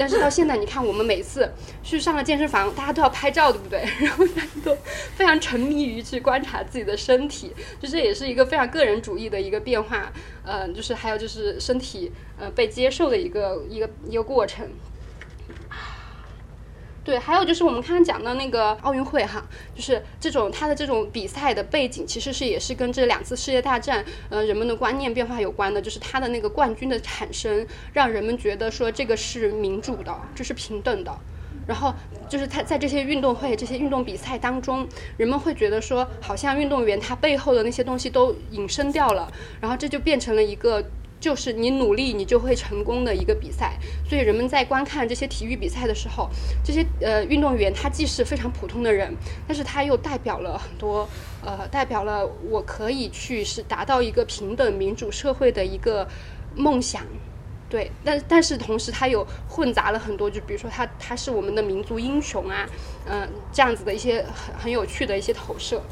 [0.00, 3.84] 但是到现在，你看我们每次去上了健身房，大家都要拍照，对不对？
[4.00, 4.74] 然后大家都
[5.14, 10.10] 非常沉迷于去观察自己的身体，就这也是一个非常个人主义的一个变化。
[10.42, 14.66] 呃，就是还有就是身体呃被接受的一个一个一个过程。
[17.10, 19.44] 对，还有就是我们刚刚讲的那个奥运会哈，
[19.74, 25.82] 就是这种它的这种比赛的背景，其实是也是跟这两次世界大战，呃，人们的观念变化有关的。
[25.82, 31.12] 就是它的那个冠军的产生，让人们觉得说这个是民主的，这是平等的。
[31.66, 31.92] 然后
[32.28, 34.86] 就是他在这些运动会、这些运动比赛当中，
[35.16, 39.28] 人们会觉得说，好像运动员他背后的那些东西都隐身掉了，
[39.60, 40.88] 然后这就变成了一个。
[41.20, 43.78] 就是你努力，你就会成功的一个比赛。
[44.08, 46.30] 所以人们在观看这些体育比赛的时候，
[46.64, 49.14] 这些呃运动员他既是非常普通的人，
[49.46, 51.06] 但是他又代表了很多
[51.44, 56.08] 呃，代表了我可以去是达到一个平等民主社会的一个
[56.56, 57.06] 梦想。
[57.68, 62.66] 对，但但是同时他又混杂了很多，就比如说他他是我们的民族英雄啊，
[63.06, 65.82] 嗯，这样子的一些很很有趣的一些投射，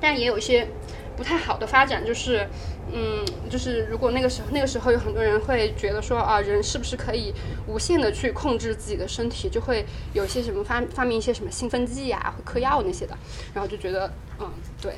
[0.00, 0.68] 但也有一些
[1.16, 2.48] 不太好的发展，就是。
[2.92, 7.34] 嗯，就是如果那个时候，那个时候有很多人会觉得说啊，人是不是可以
[7.66, 13.16] 无限的去控制自己的身体，就会有些什么发发明一些什么兴奋剂啊、嗑药那些的，
[13.52, 14.48] 然后就觉得嗯，
[14.80, 14.94] 对。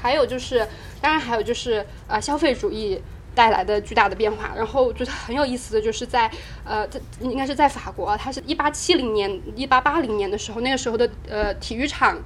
[0.00, 0.66] 还有就是，
[1.00, 3.00] 当然还有就是呃，消费主义
[3.34, 4.52] 带来的巨大的变化。
[4.56, 6.30] 然后我觉得很有意思的就是在
[6.64, 12.16] 呃，在应该是在法国，它是一八七零年、一八八零年的时候，那个时候的呃体育场，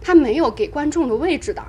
[0.00, 1.64] 它没有给观众的位置的，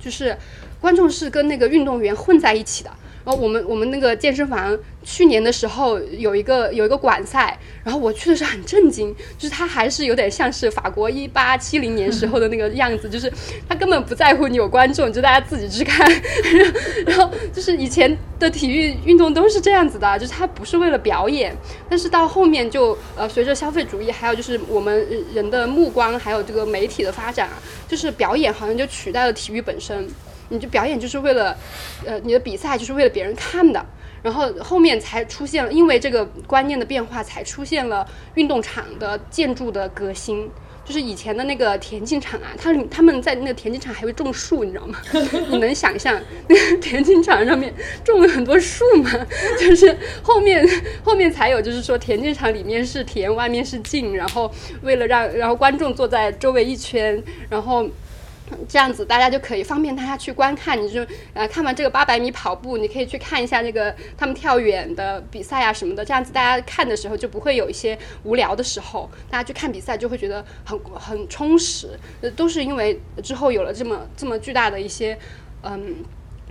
[0.00, 0.36] 就是。
[0.80, 2.90] 观众是跟那个运动员混在一起的。
[3.24, 4.74] 然后我们我们那个健身房
[5.04, 13.30] 去年的时候有一个有一个馆赛，然后我去的时候很震惊，就是他还是有点像是法国一八七零年时候的那个样子， 就是
[13.68, 16.10] 他根本不在乎你有观众，就大家自己去看。
[17.04, 21.54] 然后就是以前的体育运动都是这样子的，就是他不是为了表演，
[21.90, 30.08] 但是到后面就呃随着消费主义，还有就是我们人的目光，还有这个媒体的发展啊，就是表演好像就取代了体育本身。
[30.48, 31.56] 你就表演就是为了，
[32.04, 33.84] 呃，你的比赛就是为了别人看的，
[34.22, 40.50] 然后后面才出现了，因为这个观念的变化，才出现了运动场的建筑的革新。
[40.84, 44.98] 就是以前的那个田径场啊，他他们在那个田径场还会种树，你知道吗？
[45.52, 46.18] 你能想象
[46.48, 47.70] 那个田径场上面
[48.02, 49.10] 种了很多树吗？
[49.60, 50.66] 就是后面
[51.04, 57.86] 后面才有，就是说田径场里面是田，外面是径，然后为了让然后观众坐在周围一圈，然后。
[58.68, 66.04] 这样子大家就可以方便大家去观看，你就呃看完这个八百米跑步，你可以去看一下那个他们跳远的比赛啊什么的。
[66.04, 71.98] 这样子大家看的时候就不会有一些无聊的时候，大家去看比赛就会觉得很很充实。
[72.20, 75.18] 呃，都是因为之后有了这么这么巨大的一些
[75.62, 75.96] 嗯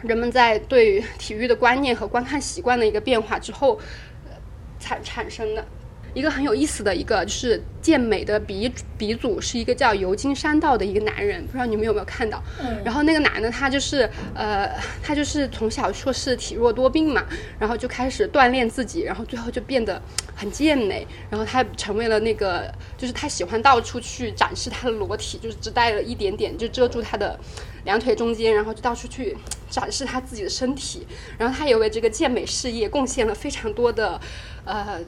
[0.01, 3.79] 人们在对体育的观念和观看习惯的一个变化之后
[4.25, 4.31] 呃
[4.79, 5.65] 产产生的。
[6.13, 12.41] 一个很有意思的一个就是健美的鼻鼻祖是一个叫尤金山道的一个男人，不知道你们有没有看到？
[12.59, 12.81] 嗯。
[12.83, 14.69] 然后那个男的他就是呃，
[15.03, 17.23] 他就是从小说是体弱多病嘛，
[17.59, 20.01] 然后就开始锻炼自己，然后最后就变得
[20.35, 21.07] 很健美。
[21.29, 27.39] 然后他成为了那个，就是他喜欢到处去展示他的裸体，就是只带了一点点就遮住他的
[27.85, 29.37] 两腿中间，然后就到处去
[29.69, 31.05] 展示他自己的身体。
[31.37, 34.19] 然后他也为这个健美事业贡献了非常多的
[34.65, 34.99] 呃。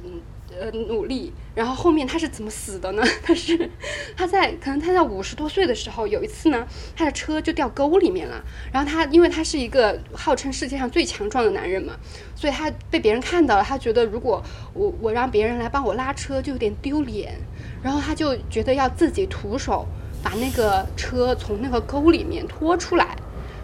[0.60, 3.02] 呃，努力，然后后面他是怎么死的呢？
[3.24, 3.70] 他是
[4.18, 8.44] 他在可能他在五十多岁的时候，有一次呢，他的车就掉沟里面了。
[8.74, 11.94] 然后他因为他是一个号称世界上最强壮的男人嘛，
[12.36, 14.44] 所以他被别人看到了，他觉得如果
[14.74, 17.40] 我我让别人来帮我拉车就有点丢脸，
[17.82, 19.88] 然后他就觉得要自己徒手
[20.22, 23.16] 把那个车从那个沟里面拖出来，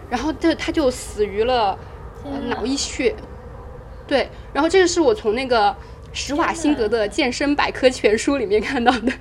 [0.08, 1.78] 然后这他就死于了
[2.48, 3.14] 脑溢血。
[4.06, 5.76] 对，然后这个是我从那个。
[6.16, 9.12] 施瓦辛格的健身百科全书里面看到的，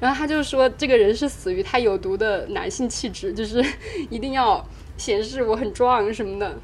[0.00, 3.62] 然后他就说这个人是死于他有毒的男性气质，就是
[4.08, 4.64] 一定要
[4.96, 6.56] 显示我很壮什么的。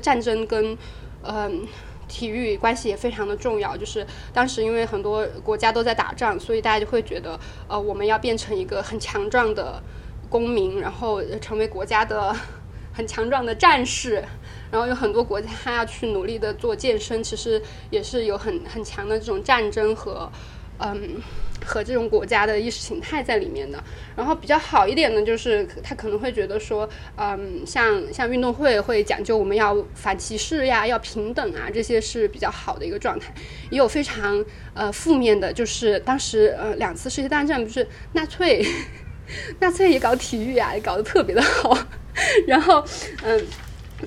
[0.00, 0.76] 战争跟
[1.22, 1.66] 嗯
[2.08, 7.38] 体育关系也非常的重要，就是当时因为很多国家都在打仗，所以大家就会觉得
[7.68, 9.82] 呃我们要变成一个很强壮的
[10.28, 12.34] 公民，然后成为国家的
[12.94, 14.24] 很强壮的战士。
[14.72, 20.28] 然后有很多国家要去努力的做健身，其实也是有很很强的这种战争和，
[20.78, 21.22] 嗯。
[21.64, 23.80] 和这种国家的意识形态在里面的，
[24.16, 33.32] 然后比较好一点呢，就是他可能会觉得说，嗯，像像运动会会讲究我们要反歧视呀，要平等啊，这些是比较好的一个状态。
[33.70, 34.44] 也有非常
[34.74, 38.66] 呃负面的，就是当时呃两次世界大战不是纳粹，
[39.60, 41.78] 纳粹也搞体育啊，也搞得特别的好。
[42.44, 42.84] 然后
[43.22, 43.40] 嗯，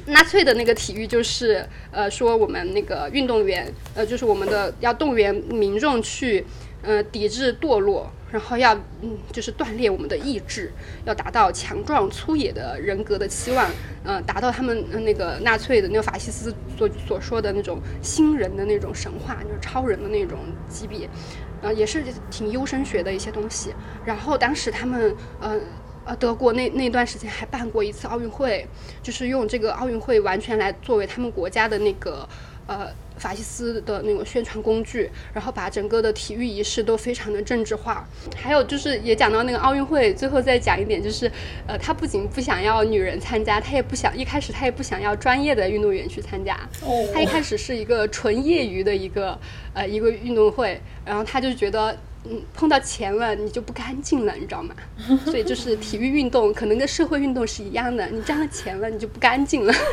[0.06, 6.46] 纳粹的那个体育就是呃说我们那个运动员呃就是我们的要动员民众去。
[6.88, 10.72] 呃，抵制堕落，然后要嗯，就是锻炼我们的意志，
[11.04, 13.68] 要达到强壮粗野的人格的期望，
[14.04, 20.38] 呃，达到他们那个纳粹的那个法西斯所所说的那种新人的那种神话，就是超人的那种
[20.70, 21.10] 级别，
[21.64, 23.74] 呃，也是挺优生学的一些东西。
[24.06, 25.60] 然后当时他们，呃
[26.06, 28.66] 呃，德国那那段时间还办过一次奥运会，
[29.03, 32.28] 就是用这个奥运会完全来作为他们国家的那个。
[32.68, 32.88] 呃，
[33.20, 38.03] 法西斯的那种宣传工具，然后把整个的体育仪式都非常的政治化。
[38.36, 41.32] 还有就是也讲到那个奥运会，最后再讲一点，就是
[41.68, 46.56] 呃，他不仅不想要女人参加，他也不想一开始他也不想要专业的运动员去参加。
[46.82, 47.08] 哦。
[47.14, 49.39] 他一开始是一个纯业余的一个
[49.76, 51.95] 呃一个运动会，然后他就觉得。
[52.30, 54.76] 嗯，碰到钱了你就不干净了，你知道吗？
[55.26, 59.73] 所以就是体育运动可能跟社会运动是一样的，你沾了钱了你就不干净了。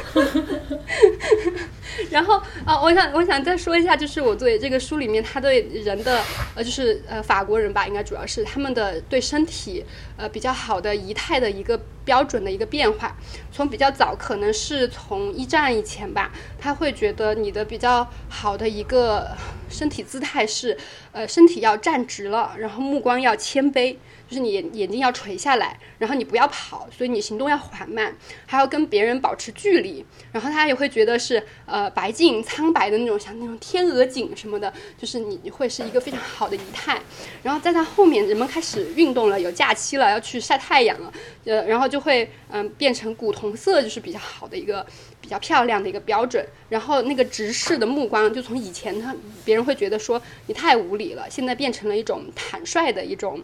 [2.11, 6.21] 然后啊，我想我想再说一下，就是我对这个书里面他对人的
[6.55, 9.85] 呃，就是呃法国人吧，应该主要是他们的对身体
[10.17, 13.17] 呃比较好的仪态的一个标准的一个变化。
[13.51, 19.31] 从比较早，可能是从一战以前吧，他会觉得你的比较好的一个
[19.69, 20.77] 身体姿态是。
[21.15, 23.95] 呃，身体要站直了，然后目光要谦卑，
[24.33, 28.17] 就是你眼眼睛要垂下来，然后你不要跑，所以你行动要缓慢，
[28.47, 30.03] 还要跟别人保持距离。
[30.33, 36.99] 然后他也会觉得是呃白净苍白的那种，像那种天鹅颈什么的，就是你会是一个非常好的仪态。
[37.43, 41.13] 然后在他后面，人们开始运动了，有假期了，要去晒太阳了，
[41.45, 44.87] 呃，然后就会嗯变成古铜色，就是比较好的一个。
[45.23, 49.15] 比较漂亮的一个标准，然后那个直视的目光，就从以前他
[49.45, 53.41] 别人会觉得说你太无理了，现在变成了一种坦率的一种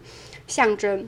[0.49, 1.07] 象征，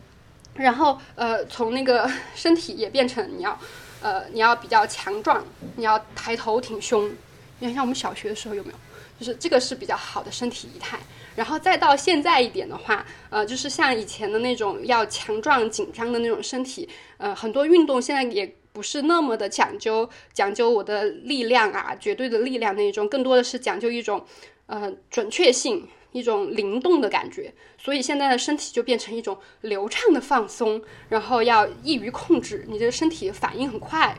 [0.54, 3.60] 然后呃从那个 身体也变成你要
[4.02, 5.44] 呃你要比较强壮，
[5.76, 7.12] 你要抬头挺胸，
[7.60, 8.76] 你看像我们小学的时候有没有？
[9.20, 10.98] 就是这个是比较好的身体仪态，
[11.36, 16.88] 然后再到现在一点的话，呃就是像以前的那种要强壮紧张的那种身体，
[17.18, 18.56] 呃很多运动现在也。
[18.74, 24.26] 不是那么的讲究，讲究我的力量啊，绝对的力量那种，更多的是讲究一种，
[24.68, 27.54] 呃，准确性，一种灵动的感觉。
[27.84, 30.80] 所以现在的身体就变成一种流畅的放松，
[31.10, 34.16] 然后要易于控制，你的身体反应很快。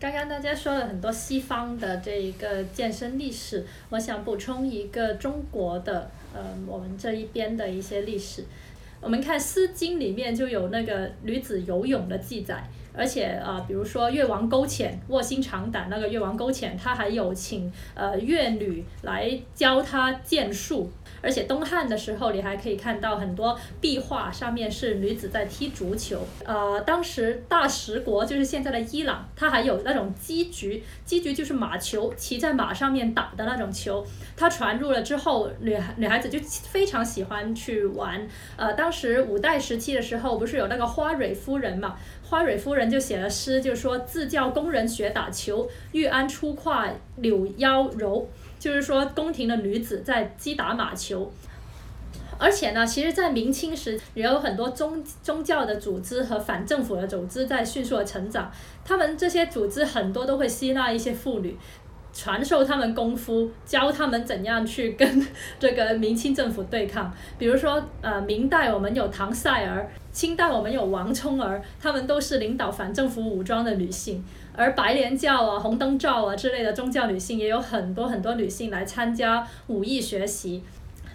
[0.00, 8.44] 刚刚大家说了很多西方的这一个健身历史，我想补充一个中国的，呃，我们这一边的一些历史。
[9.00, 12.68] 我们看《诗经》里面就有那个女子游泳的记载。
[12.96, 20.90] 而且呃，比如说越王勾践卧薪尝胆那个越王勾践，他还有请呃越女来教他剑术。
[21.22, 26.24] 而且东汉的时候，你还可以看到很多壁画，上面是女子在踢足球。
[26.44, 34.06] 呃，当时大食国就是现在的伊朗，它还有那种击局，击局就是马球，骑在马上面打的那种球。
[34.36, 38.24] 它传入了之后，女女孩子就非常喜欢去玩。
[38.56, 41.96] 呃，当时五代时期的时候，不是有那个花蕊夫人嘛？
[42.28, 48.28] 花蕊夫人就写了诗，就说自教工人学打球，玉鞍出胯柳腰柔。
[48.58, 51.30] 就是说，宫廷的女子在击打马球，
[52.38, 58.50] 而且呢，其实，在明清时也有很多宗宗教的组织和反政府的组织在迅速的成长。
[58.82, 61.54] 他们这些组织很多都会吸纳一些妇女，
[62.16, 65.26] 传授他们功夫，教他们怎样去跟
[65.58, 67.12] 这个明清政府对抗。
[67.38, 74.24] 比如说，呃，明代我们有唐赛儿，清代我们有王充儿，他们都是领导反政府武装的女性。
[74.54, 80.62] 而白莲教啊、红灯照啊之类的宗教女性也有很多很多女性来参加武艺学习，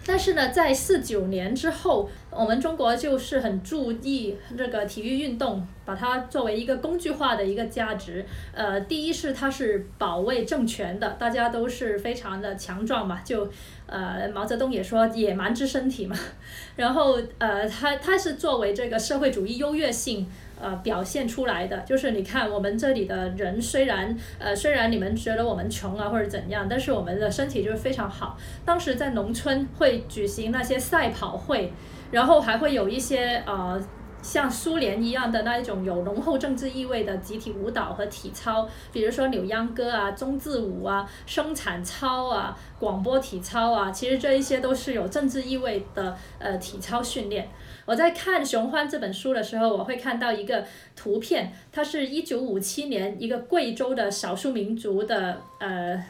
[0.06, 8.24] 但是呢，在四九年之后，我们中国就是很注意这个体育运动，把它作为一个工具化的一个价值。
[8.54, 13.48] 呃，第一是它是保卫政权的，大家都是非常的强壮嘛，就
[13.86, 16.16] 呃毛泽东也说野蛮之身体嘛，
[16.76, 20.26] 然后呃它它是作为这个社会主义优越性。
[20.60, 28.38] 呃，表现出来的就是你看，我们这里的人虽然呃，虽然你们觉得我们穷啊或者怎样，但是我们的身体就是非常好。
[28.64, 31.72] 当时在农村会举行那些赛跑会，
[32.12, 33.82] 然后还会有一些呃
[34.22, 47.48] 像苏联一样的那一种有浓厚政治意味的集体舞蹈和体操，比如说扭秧歌啊、中字舞啊、生产操啊、广播体操啊，其实这一些都是有政治意味的呃体操训练。
[47.84, 56.00] 我在看《熊欢》这本书的时候，我会看到一个图片，它是一九五七年一个贵州的少数民族的呃。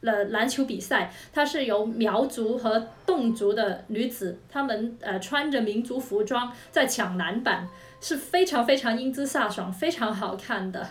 [0.00, 7.68] 了篮球比赛，它是由苗族和侗族的女子，她们呃穿着民族服装在抢篮板，
[8.00, 10.88] 是非常非常英姿飒爽、非常好看的。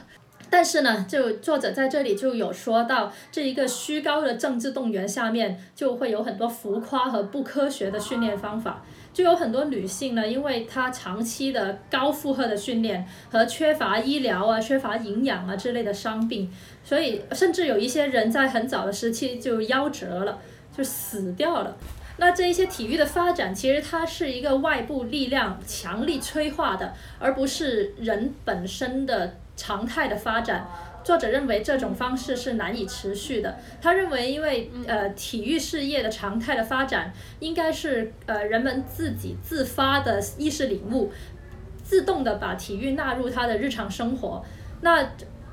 [0.50, 8.82] 但是呢，就作者在这里就有说到，这一个虚高的政治动员下面，就会有很多浮夸和不科学的训练方法。
[9.18, 16.54] 就有很多女性呢，因为她长期的高负荷的训练和缺乏医疗啊、缺乏营养啊之类的伤病，
[16.84, 20.38] 所以甚至有一些人在很早的时期就夭折了，
[20.72, 21.76] 就死掉了。
[22.18, 30.70] 那这一些体育的发展，其实它是一个外部力量强力催化的，而不是人本身的常态的发展。
[31.08, 33.58] 作者认为这种方式是难以持续的。
[33.82, 41.10] 他认为，因为呃体育事业的常态的发展，应该是呃人们自己自发的意识领悟，
[41.82, 44.44] 自动的把体育纳入他的日常生活。
[44.82, 45.12] 那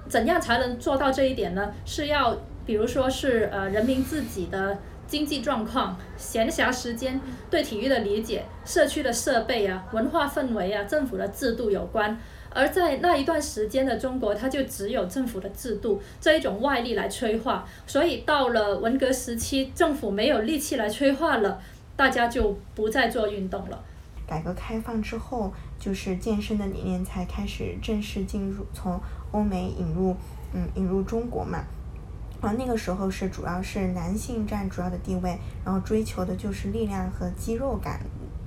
[0.08, 1.72] 怎样才能做到这一点呢？
[1.84, 2.36] 是要
[2.66, 4.76] 比如说是呃人民自己的
[5.06, 12.18] 经济状况、闲暇时间、对体育的理解、社区的设备啊、文化氛围啊、政府的制度有关。
[12.54, 21.60] 而在那一段时间的中国，它就只有政府的制度这一种外力来催化，所以到了文革时期，政府没有力气来催化了，
[21.96, 23.84] 大家就不再做运动了。
[24.24, 29.00] 改革开放之后，就是健身的理念才开始正式进入，从
[29.32, 30.16] 欧美引入，
[30.52, 31.64] 嗯，引入中国嘛。
[32.40, 38.00] 然后那个时候是主要是男性占主要的地位，然后追求的就是力量和肌肉感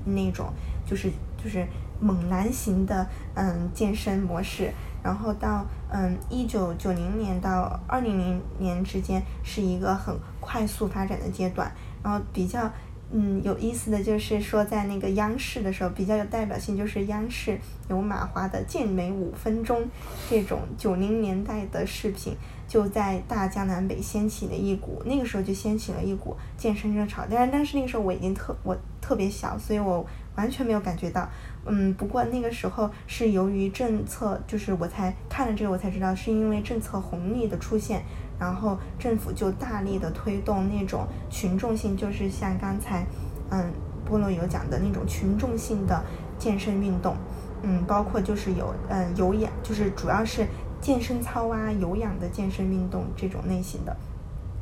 [0.05, 0.53] 那种，
[0.89, 1.12] 就是
[1.43, 1.68] 就是。
[1.99, 4.71] 猛男型的嗯健身模式，
[5.03, 11.71] 然后到嗯一九九零年到二零零年之间是一个很快速发展的阶段，
[12.03, 12.69] 然后比较
[13.11, 17.57] 嗯有意思的就是说在那个央视的时候比较有代表性就是央视
[17.89, 19.87] 有马华的健美五分钟
[20.29, 22.35] 这种九零年代的视频
[22.67, 31.29] 就在大江南北掀起了一股那个时候就掀起了一股健身热潮，但是但是那个时候我已经特我特别小，所以我完全没有感觉到。
[31.70, 38.03] 嗯，不过那个时候是由于政策，就是我才看了这个，我才知道是因为政策红利的出现，
[38.39, 43.05] 然后政府就大力的推动那种群众性，就是像刚才，
[43.49, 43.72] 嗯，
[44.09, 46.03] 菠萝有讲的那种群众性的
[46.39, 47.15] 健身运动，
[47.63, 50.47] 嗯，包括就是有嗯有氧，就是主要是
[50.80, 53.95] 健身操啊有氧的健身运动这种类型的，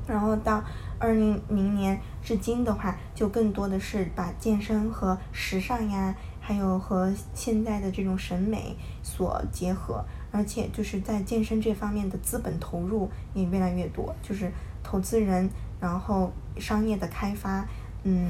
[0.07, 0.63] 然后到
[0.97, 6.15] 二零零年至今的话，就更多的是把健身和时尚呀。
[6.47, 14.51] 还有和现在的这种审美所结合，而且就是在健身这方面的资本投入也越来越多，就是
[14.83, 15.49] 投资人，
[15.81, 17.67] 然后商业的开发，
[18.03, 18.29] 嗯，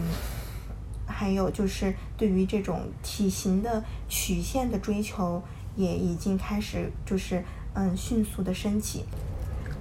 [1.05, 5.43] 还有就是对于这种体型的曲线的追求
[5.75, 7.43] 也已经开始就是
[7.73, 9.03] 嗯迅速的升起。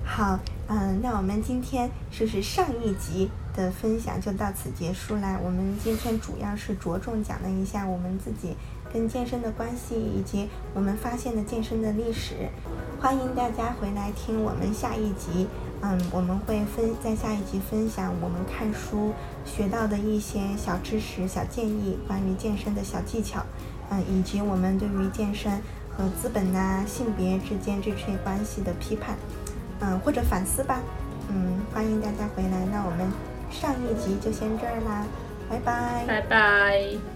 [0.04, 3.30] 好，嗯，那我们今天就是上一集。
[3.54, 5.38] 的分享就到此结束啦。
[5.42, 8.56] 我们今天主要是着重讲了一下我们自己
[8.92, 12.34] 跟健身的关系，以及我们发现的健身的历史。
[13.00, 15.46] 欢迎大家回来听我们下一集。
[15.82, 19.12] 嗯，我们会分在下一集分享我们看书
[19.44, 23.44] 学到的一些小知识、小建议，关于健身的小技巧。
[23.90, 25.52] 嗯，以及我们对于健身
[25.90, 29.14] 和资本呐、性别之间这些关系的批判，
[29.80, 30.80] 嗯，或者反思吧。
[31.28, 32.66] 嗯，欢迎大家回来。
[32.72, 33.33] 那我们。
[33.60, 35.06] 上一集就先这儿啦，
[35.48, 37.13] 拜拜，拜拜。